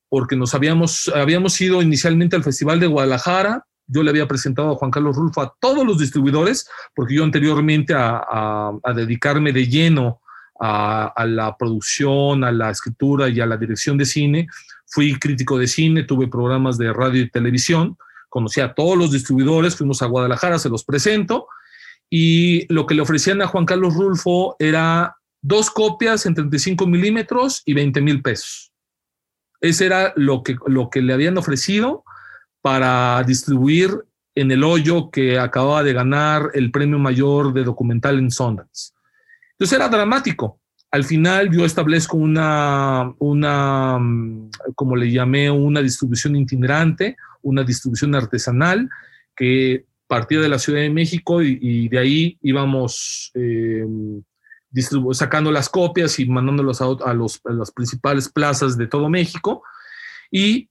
Porque 0.07 0.35
nos 0.35 0.53
habíamos, 0.53 1.11
habíamos 1.13 1.59
ido 1.61 1.81
inicialmente 1.81 2.35
al 2.35 2.43
Festival 2.43 2.79
de 2.79 2.87
Guadalajara, 2.87 3.65
yo 3.89 4.03
le 4.03 4.11
había 4.11 4.27
presentado 4.27 4.71
a 4.71 4.75
Juan 4.75 4.91
Carlos 4.91 5.15
Rulfo 5.15 5.41
a 5.41 5.53
todos 5.59 5.85
los 5.85 5.97
distribuidores, 5.97 6.69
porque 6.95 7.15
yo 7.15 7.23
anteriormente 7.23 7.93
a, 7.95 8.71
dedicarme 8.95 9.51
de 9.51 9.67
lleno 9.67 10.21
a, 10.59 11.07
a, 11.07 11.25
la 11.25 11.57
producción, 11.57 12.43
a 12.43 12.51
la 12.51 12.69
escritura 12.69 13.27
y 13.29 13.41
a 13.41 13.45
la 13.45 13.57
dirección 13.57 13.97
de 13.97 14.05
cine, 14.05 14.47
fui 14.85 15.17
crítico 15.17 15.57
de 15.57 15.67
cine, 15.67 16.03
tuve 16.03 16.27
programas 16.27 16.77
de 16.77 16.93
radio 16.93 17.21
y 17.21 17.29
televisión, 17.29 17.97
conocí 18.29 18.61
a 18.61 18.73
todos 18.73 18.97
los 18.97 19.11
distribuidores, 19.11 19.75
fuimos 19.75 20.01
a 20.01 20.05
Guadalajara, 20.05 20.59
se 20.59 20.69
los 20.69 20.83
presento, 20.83 21.47
y 22.09 22.71
lo 22.73 22.85
que 22.85 22.95
le 22.95 23.01
ofrecían 23.01 23.41
a 23.41 23.47
Juan 23.47 23.65
Carlos 23.65 23.95
Rulfo 23.95 24.55
era 24.59 25.17
dos 25.41 25.71
copias 25.71 26.25
en 26.25 26.35
35 26.35 26.85
milímetros 26.85 27.61
y 27.65 27.73
20 27.73 28.01
mil 28.01 28.21
pesos. 28.21 28.71
Ese 29.61 29.85
era 29.85 30.13
lo 30.15 30.43
que, 30.43 30.55
lo 30.67 30.89
que 30.89 31.01
le 31.01 31.13
habían 31.13 31.37
ofrecido 31.37 32.03
para 32.69 33.23
distribuir 33.23 33.89
en 34.35 34.51
el 34.51 34.63
hoyo 34.63 35.09
que 35.09 35.39
acababa 35.39 35.81
de 35.81 35.91
ganar 35.91 36.51
el 36.53 36.69
premio 36.69 36.99
mayor 36.99 37.51
de 37.51 37.63
documental 37.63 38.19
en 38.19 38.29
Sundance. 38.29 38.91
Entonces 39.53 39.75
era 39.75 39.89
dramático. 39.89 40.59
Al 40.91 41.03
final 41.03 41.49
yo 41.49 41.65
establezco 41.65 42.15
una, 42.17 43.11
una, 43.17 43.97
como 44.75 44.95
le 44.95 45.11
llamé, 45.11 45.49
una 45.49 45.81
distribución 45.81 46.35
itinerante, 46.35 47.17
una 47.41 47.63
distribución 47.63 48.13
artesanal 48.13 48.87
que 49.35 49.87
partía 50.05 50.39
de 50.39 50.49
la 50.49 50.59
Ciudad 50.59 50.81
de 50.81 50.91
México 50.91 51.41
y, 51.41 51.57
y 51.59 51.89
de 51.89 51.97
ahí 51.97 52.37
íbamos 52.43 53.31
eh, 53.33 53.83
sacando 55.13 55.51
las 55.51 55.69
copias 55.69 56.19
y 56.19 56.27
mandándolas 56.27 56.81
a, 56.81 56.85
a, 57.03 57.15
los, 57.15 57.41
a, 57.45 57.51
las 57.51 57.71
principales 57.71 58.29
plazas 58.29 58.77
de 58.77 58.85
todo 58.85 59.09
México. 59.09 59.63
Y 60.29 60.68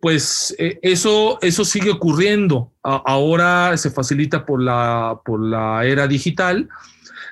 pues 0.00 0.54
eh, 0.58 0.78
eso, 0.82 1.38
eso 1.42 1.64
sigue 1.64 1.90
ocurriendo. 1.90 2.72
Ahora 2.82 3.76
se 3.76 3.90
facilita 3.90 4.46
por 4.46 4.62
la, 4.62 5.20
por 5.24 5.42
la 5.42 5.84
era 5.84 6.06
digital, 6.06 6.68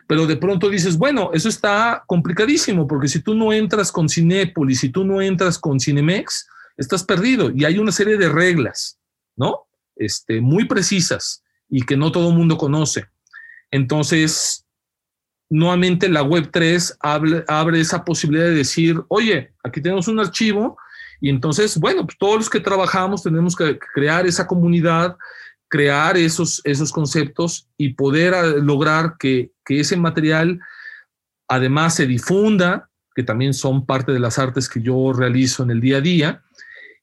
pero 0.06 0.26
de 0.26 0.36
pronto 0.36 0.68
dices, 0.68 0.98
bueno, 0.98 1.30
eso 1.32 1.48
está 1.48 2.04
complicadísimo, 2.06 2.86
porque 2.86 3.08
si 3.08 3.20
tú 3.20 3.34
no 3.34 3.52
entras 3.52 3.90
con 3.90 4.08
Cinépolis, 4.08 4.80
si 4.80 4.90
tú 4.90 5.04
no 5.04 5.20
entras 5.20 5.58
con 5.58 5.80
Cinemex, 5.80 6.48
estás 6.76 7.04
perdido. 7.04 7.50
Y 7.50 7.64
hay 7.64 7.78
una 7.78 7.92
serie 7.92 8.16
de 8.16 8.28
reglas, 8.28 8.98
¿no? 9.36 9.66
Este, 9.94 10.40
muy 10.40 10.66
precisas 10.66 11.42
y 11.68 11.82
que 11.82 11.96
no 11.96 12.12
todo 12.12 12.30
el 12.30 12.36
mundo 12.36 12.58
conoce. 12.58 13.06
Entonces, 13.70 14.64
nuevamente 15.48 16.08
la 16.08 16.22
web 16.22 16.50
3 16.52 16.98
abre, 17.00 17.44
abre, 17.48 17.80
esa 17.80 18.04
posibilidad 18.04 18.46
de 18.46 18.54
decir, 18.54 19.02
oye, 19.08 19.52
aquí 19.64 19.80
tenemos 19.80 20.08
un 20.08 20.20
archivo 20.20 20.76
y 21.20 21.30
entonces, 21.30 21.78
bueno, 21.78 22.04
pues 22.04 22.18
todos 22.18 22.36
los 22.36 22.50
que 22.50 22.60
trabajamos 22.60 23.22
tenemos 23.22 23.56
que 23.56 23.78
crear 23.78 24.26
esa 24.26 24.46
comunidad, 24.46 25.16
crear 25.68 26.16
esos, 26.16 26.60
esos 26.64 26.92
conceptos 26.92 27.68
y 27.76 27.94
poder 27.94 28.34
ah, 28.34 28.46
lograr 28.46 29.16
que, 29.18 29.50
que 29.64 29.80
ese 29.80 29.96
material 29.96 30.60
además 31.48 31.94
se 31.94 32.06
difunda, 32.06 32.90
que 33.14 33.22
también 33.22 33.54
son 33.54 33.86
parte 33.86 34.12
de 34.12 34.20
las 34.20 34.38
artes 34.38 34.68
que 34.68 34.82
yo 34.82 35.12
realizo 35.12 35.62
en 35.62 35.70
el 35.70 35.80
día 35.80 35.98
a 35.98 36.02
día. 36.02 36.42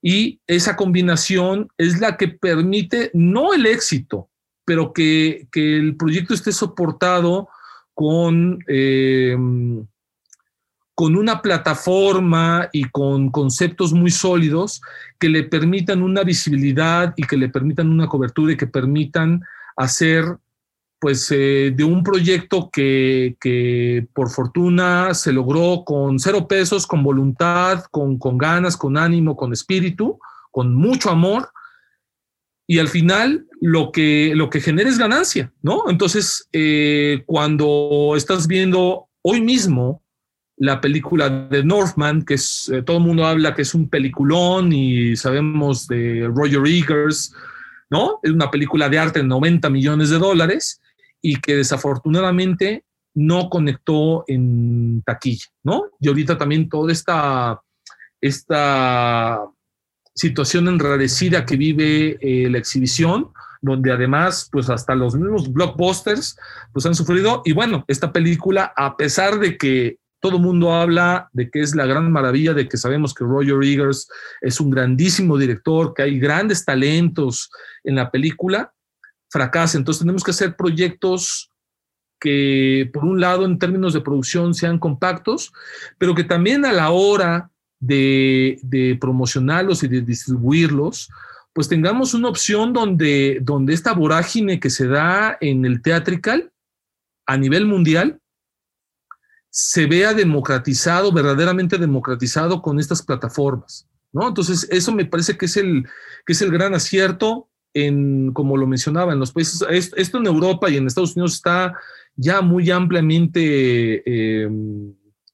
Y 0.01 0.41
esa 0.47 0.75
combinación 0.75 1.69
es 1.77 1.99
la 1.99 2.17
que 2.17 2.27
permite, 2.27 3.09
no 3.13 3.53
el 3.53 3.65
éxito, 3.65 4.29
pero 4.65 4.93
que, 4.93 5.47
que 5.51 5.77
el 5.77 5.95
proyecto 5.95 6.33
esté 6.33 6.51
soportado 6.51 7.49
con, 7.93 8.59
eh, 8.67 9.35
con 11.03 11.17
una 11.17 11.41
plataforma 11.41 12.69
y 12.71 12.85
con 12.85 13.29
conceptos 13.29 13.91
muy 13.91 14.09
sólidos 14.09 14.81
que 15.19 15.27
le 15.27 15.43
permitan 15.43 16.01
una 16.01 16.23
visibilidad 16.23 17.13
y 17.17 17.23
que 17.23 17.35
le 17.35 17.49
permitan 17.49 17.89
una 17.89 18.07
cobertura 18.07 18.53
y 18.53 18.55
que 18.55 18.67
permitan 18.67 19.41
hacer 19.75 20.23
pues 21.01 21.29
eh, 21.31 21.73
de 21.75 21.83
un 21.83 22.03
proyecto 22.03 22.69
que, 22.71 23.35
que, 23.41 24.07
por 24.13 24.29
fortuna 24.29 25.13
se 25.13 25.33
logró 25.33 25.83
con 25.85 26.19
cero 26.19 26.47
pesos, 26.47 26.87
con 26.87 27.03
voluntad, 27.03 27.83
con, 27.91 28.17
con 28.17 28.37
ganas, 28.37 28.77
con 28.77 28.95
ánimo, 28.95 29.35
con 29.35 29.51
espíritu, 29.51 30.17
con 30.51 30.73
mucho 30.73 31.09
amor, 31.09 31.49
y 32.65 32.79
al 32.79 32.87
final 32.87 33.45
lo 33.59 33.91
que, 33.91 34.31
lo 34.35 34.49
que 34.49 34.61
genera 34.61 34.89
es 34.89 34.97
ganancia, 34.97 35.51
¿no? 35.61 35.83
Entonces, 35.89 36.47
eh, 36.53 37.23
cuando 37.25 38.13
estás 38.15 38.47
viendo 38.47 39.09
hoy 39.21 39.41
mismo 39.41 40.02
la 40.63 40.79
película 40.79 41.29
de 41.29 41.61
Northman, 41.61 42.23
que 42.23 42.35
es, 42.35 42.69
eh, 42.69 42.83
todo 42.83 42.95
el 42.95 43.03
mundo 43.03 43.25
habla 43.25 43.53
que 43.53 43.63
es 43.63 43.75
un 43.75 43.89
peliculón 43.89 44.71
y 44.71 45.13
sabemos 45.17 45.89
de 45.89 46.31
Roger 46.33 46.65
Eagers, 46.65 47.35
¿no? 47.89 48.21
Es 48.23 48.31
una 48.31 48.49
película 48.49 48.87
de 48.87 48.97
arte 48.97 49.19
de 49.19 49.27
90 49.27 49.69
millones 49.69 50.09
de 50.09 50.19
dólares 50.19 50.79
y 51.21 51.35
que 51.35 51.57
desafortunadamente 51.57 52.85
no 53.13 53.49
conectó 53.49 54.23
en 54.25 55.01
taquilla, 55.05 55.47
¿no? 55.63 55.89
Y 55.99 56.07
ahorita 56.07 56.37
también 56.37 56.69
toda 56.69 56.93
esta, 56.93 57.61
esta 58.21 59.41
situación 60.15 60.69
enrarecida 60.69 61.45
que 61.45 61.57
vive 61.57 62.17
eh, 62.21 62.49
la 62.49 62.57
exhibición, 62.57 63.33
donde 63.61 63.91
además, 63.91 64.47
pues 64.49 64.69
hasta 64.69 64.95
los 64.95 65.13
mismos 65.15 65.51
blockbusters, 65.51 66.37
pues 66.71 66.85
han 66.85 66.95
sufrido. 66.95 67.41
Y 67.43 67.51
bueno, 67.51 67.83
esta 67.89 68.13
película, 68.13 68.71
a 68.77 68.95
pesar 68.95 69.39
de 69.39 69.57
que 69.57 69.97
todo 70.23 70.37
el 70.37 70.41
mundo 70.41 70.71
habla 70.71 71.27
de 71.33 71.49
que 71.49 71.59
es 71.59 71.75
la 71.75 71.85
gran 71.85 72.09
maravilla, 72.09 72.53
de 72.53 72.69
que 72.69 72.77
sabemos 72.77 73.13
que 73.13 73.25
Roger 73.25 73.61
Eagers 73.61 74.07
es 74.39 74.61
un 74.61 74.69
grandísimo 74.69 75.37
director, 75.37 75.93
que 75.93 76.03
hay 76.03 76.17
grandes 76.17 76.63
talentos 76.63 77.51
en 77.83 77.95
la 77.95 78.09
película, 78.09 78.73
fracasa. 79.29 79.77
Entonces 79.77 79.99
tenemos 79.99 80.23
que 80.23 80.31
hacer 80.31 80.55
proyectos 80.55 81.51
que, 82.21 82.89
por 82.93 83.03
un 83.03 83.19
lado, 83.19 83.43
en 83.43 83.59
términos 83.59 83.91
de 83.91 83.99
producción 83.99 84.53
sean 84.53 84.79
compactos, 84.79 85.51
pero 85.97 86.15
que 86.15 86.23
también 86.23 86.63
a 86.63 86.71
la 86.71 86.91
hora 86.91 87.51
de, 87.81 88.59
de, 88.61 88.97
promocionarlos 89.01 89.83
y 89.83 89.89
de 89.89 89.99
distribuirlos, 90.03 91.09
pues 91.51 91.67
tengamos 91.67 92.13
una 92.13 92.29
opción 92.29 92.71
donde, 92.71 93.39
donde 93.41 93.73
esta 93.73 93.91
vorágine 93.91 94.61
que 94.61 94.69
se 94.69 94.87
da 94.87 95.37
en 95.41 95.65
el 95.65 95.81
teatrical 95.81 96.49
a 97.25 97.35
nivel 97.35 97.65
mundial 97.65 98.21
se 99.55 99.85
vea 99.85 100.15
democratizado, 100.15 101.11
verdaderamente 101.11 101.77
democratizado 101.77 102.59
con 102.63 102.79
estas 102.79 103.03
plataformas, 103.03 103.87
¿no? 104.11 104.27
Entonces, 104.27 104.67
eso 104.71 104.91
me 104.91 105.05
parece 105.05 105.37
que 105.37 105.45
es 105.45 105.57
el, 105.57 105.85
que 106.25 106.33
es 106.33 106.41
el 106.41 106.49
gran 106.49 106.73
acierto 106.73 107.49
en, 107.71 108.33
como 108.33 108.57
lo 108.57 108.65
mencionaba, 108.65 109.13
en 109.13 109.19
los 109.19 109.31
países, 109.31 109.63
esto 109.69 110.17
en 110.17 110.25
Europa 110.25 110.71
y 110.71 110.77
en 110.77 110.87
Estados 110.87 111.15
Unidos 111.15 111.35
está 111.35 111.75
ya 112.15 112.41
muy 112.41 112.71
ampliamente... 112.71 114.03
Eh, 114.05 114.49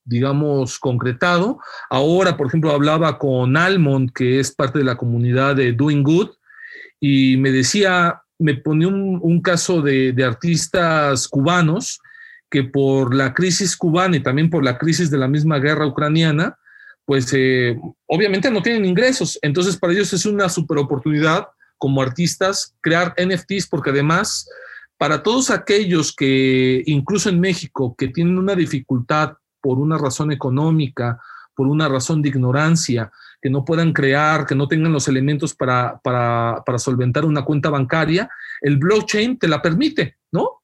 digamos, 0.02 0.80
concretado. 0.80 1.60
Ahora, 1.88 2.36
por 2.36 2.48
ejemplo, 2.48 2.72
hablaba 2.72 3.16
con 3.16 3.56
Almond, 3.56 4.10
que 4.12 4.40
es 4.40 4.50
parte 4.50 4.80
de 4.80 4.84
la 4.84 4.96
comunidad 4.96 5.54
de 5.54 5.72
Doing 5.72 6.02
Good, 6.02 6.30
y 6.98 7.36
me 7.36 7.52
decía, 7.52 8.22
me 8.40 8.54
ponía 8.54 8.88
un, 8.88 9.40
caso 9.40 9.82
de, 9.82 10.12
artistas 10.24 11.28
cubanos 11.28 12.00
que 12.50 12.64
por 12.64 13.14
la 13.14 13.32
crisis 13.32 13.76
cubana 13.76 14.16
y 14.16 14.20
también 14.20 14.50
por 14.50 14.64
la 14.64 14.76
crisis 14.76 15.10
de 15.10 15.18
la 15.18 15.28
misma 15.28 15.58
guerra 15.58 15.86
ucraniana, 15.86 16.58
pues 17.04 17.32
eh, 17.32 17.78
obviamente 18.06 18.50
no 18.50 18.62
tienen 18.62 18.84
ingresos. 18.84 19.38
Entonces, 19.42 19.76
para 19.76 19.92
ellos 19.92 20.12
es 20.12 20.26
una 20.26 20.48
super 20.48 20.78
oportunidad 20.78 21.48
como 21.78 22.02
artistas 22.02 22.74
crear 22.80 23.14
NFTs, 23.16 23.68
porque 23.68 23.90
además, 23.90 24.48
para 24.98 25.22
todos 25.22 25.50
aquellos 25.50 26.14
que, 26.14 26.82
incluso 26.86 27.30
en 27.30 27.40
México, 27.40 27.94
que 27.96 28.08
tienen 28.08 28.36
una 28.36 28.54
dificultad 28.54 29.34
por 29.60 29.78
una 29.78 29.96
razón 29.96 30.30
económica, 30.30 31.20
por 31.54 31.66
una 31.66 31.88
razón 31.88 32.20
de 32.20 32.28
ignorancia, 32.28 33.10
que 33.40 33.50
no 33.50 33.64
puedan 33.64 33.92
crear, 33.92 34.46
que 34.46 34.54
no 34.54 34.68
tengan 34.68 34.92
los 34.92 35.08
elementos 35.08 35.54
para, 35.54 35.98
para, 36.02 36.62
para 36.66 36.78
solventar 36.78 37.24
una 37.24 37.44
cuenta 37.44 37.70
bancaria, 37.70 38.28
el 38.60 38.76
blockchain 38.76 39.38
te 39.38 39.48
la 39.48 39.62
permite, 39.62 40.18
¿no? 40.32 40.59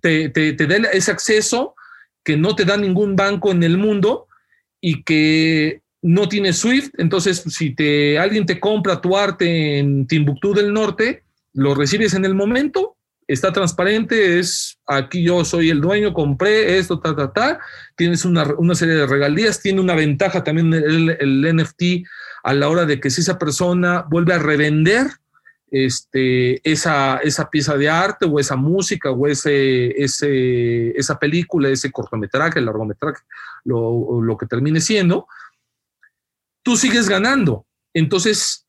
Te, 0.00 0.28
te, 0.28 0.52
te 0.52 0.66
da 0.66 0.76
ese 0.92 1.10
acceso 1.10 1.74
que 2.24 2.36
no 2.36 2.54
te 2.54 2.64
da 2.64 2.76
ningún 2.76 3.16
banco 3.16 3.50
en 3.50 3.62
el 3.62 3.78
mundo 3.78 4.26
y 4.80 5.02
que 5.02 5.82
no 6.02 6.28
tiene 6.28 6.52
Swift, 6.52 6.90
entonces 6.98 7.42
si 7.48 7.74
te, 7.74 8.18
alguien 8.18 8.46
te 8.46 8.60
compra 8.60 9.00
tu 9.00 9.16
arte 9.16 9.78
en 9.78 10.06
Timbuktu 10.06 10.54
del 10.54 10.72
Norte, 10.72 11.24
lo 11.54 11.74
recibes 11.74 12.14
en 12.14 12.24
el 12.24 12.34
momento, 12.34 12.96
está 13.26 13.52
transparente, 13.52 14.38
es 14.38 14.78
aquí 14.86 15.22
yo 15.22 15.44
soy 15.44 15.70
el 15.70 15.80
dueño, 15.80 16.14
compré 16.14 16.78
esto, 16.78 17.00
ta, 17.00 17.14
ta, 17.14 17.32
ta, 17.32 17.60
tienes 17.96 18.24
una, 18.24 18.44
serie 18.74 18.94
de 18.94 19.06
regalías, 19.06 19.60
tiene 19.60 19.80
una 19.80 19.94
ventaja 19.94 20.44
también 20.44 20.72
el, 20.72 21.10
el, 21.18 21.56
NFT 21.56 22.06
a 22.44 22.54
la 22.54 22.68
hora 22.68 22.86
de 22.86 23.00
que 23.00 23.10
si 23.10 23.20
esa 23.20 23.38
persona 23.38 24.06
vuelve 24.08 24.34
a 24.34 24.38
revender 24.38 25.08
este, 25.70 26.60
esa, 26.70 27.18
esa 27.18 27.50
pieza 27.50 27.76
de 27.76 27.88
arte 27.88 28.26
o 28.26 28.38
esa 28.38 28.56
música 28.56 29.10
o 29.10 29.26
ese, 29.26 29.90
ese, 30.02 30.90
esa 30.98 31.18
película, 31.18 31.68
ese 31.68 31.90
cortometraje, 31.90 32.60
largometraje, 32.60 33.22
lo, 33.64 34.20
lo 34.22 34.36
que 34.36 34.46
termine 34.46 34.80
siendo, 34.80 35.26
tú 36.62 36.76
sigues 36.76 37.08
ganando. 37.08 37.66
Entonces, 37.94 38.68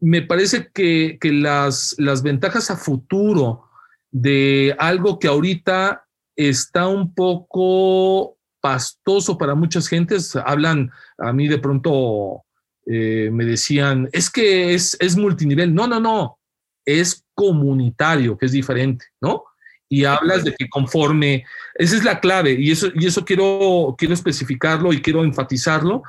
me 0.00 0.22
parece 0.22 0.70
que, 0.72 1.18
las, 1.22 1.94
las 1.98 2.22
ventajas 2.22 2.70
a 2.70 2.76
futuro 2.76 3.64
de 4.10 4.74
algo 4.78 5.18
que 5.18 5.28
ahorita 5.28 6.06
está 6.36 6.86
un 6.88 7.14
poco 7.14 8.38
pastoso 8.60 9.38
para 9.38 9.54
muchas 9.54 9.88
gentes, 9.88 10.34
hablan, 10.36 10.90
a 11.18 11.32
mí 11.32 11.48
de 11.48 11.58
pronto 11.58 12.45
eh, 12.86 13.30
me 13.32 13.44
decían, 13.44 14.08
es 14.12 14.30
que 14.30 14.74
es, 14.74 14.96
es 15.00 15.16
multinivel. 15.16 15.74
No, 15.74 15.86
no, 15.86 16.00
no, 16.00 16.38
es 16.84 17.24
comunitario, 17.34 18.38
que 18.38 18.46
es 18.46 18.52
diferente, 18.52 19.06
¿no? 19.20 19.44
y 19.88 20.04
hablas 20.04 20.44
de 20.44 20.54
que 20.54 20.68
conforme, 20.68 21.44
esa 21.74 21.96
es 21.96 22.04
la 22.04 22.20
clave 22.20 22.56
y 22.58 22.70
eso, 22.70 22.88
y 22.94 23.06
eso 23.06 23.24
quiero, 23.24 23.94
quiero 23.96 24.14
especificarlo 24.14 24.92
y 24.92 25.00
quiero 25.00 25.22
enfatizarlo, 25.24 26.02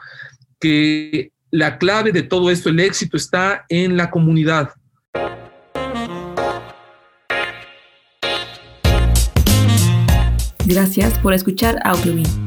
que 0.59 1.31
la 1.51 1.77
clave 1.77 2.11
de 2.11 2.23
todo 2.23 2.49
esto, 2.49 2.69
el 2.69 2.79
éxito 2.79 3.17
está 3.17 3.65
en 3.69 3.95
la 3.95 4.09
comunidad. 4.09 4.71
Gracias 10.65 11.17
por 11.19 11.33
escuchar 11.33 11.79
Audiobin, 11.85 12.46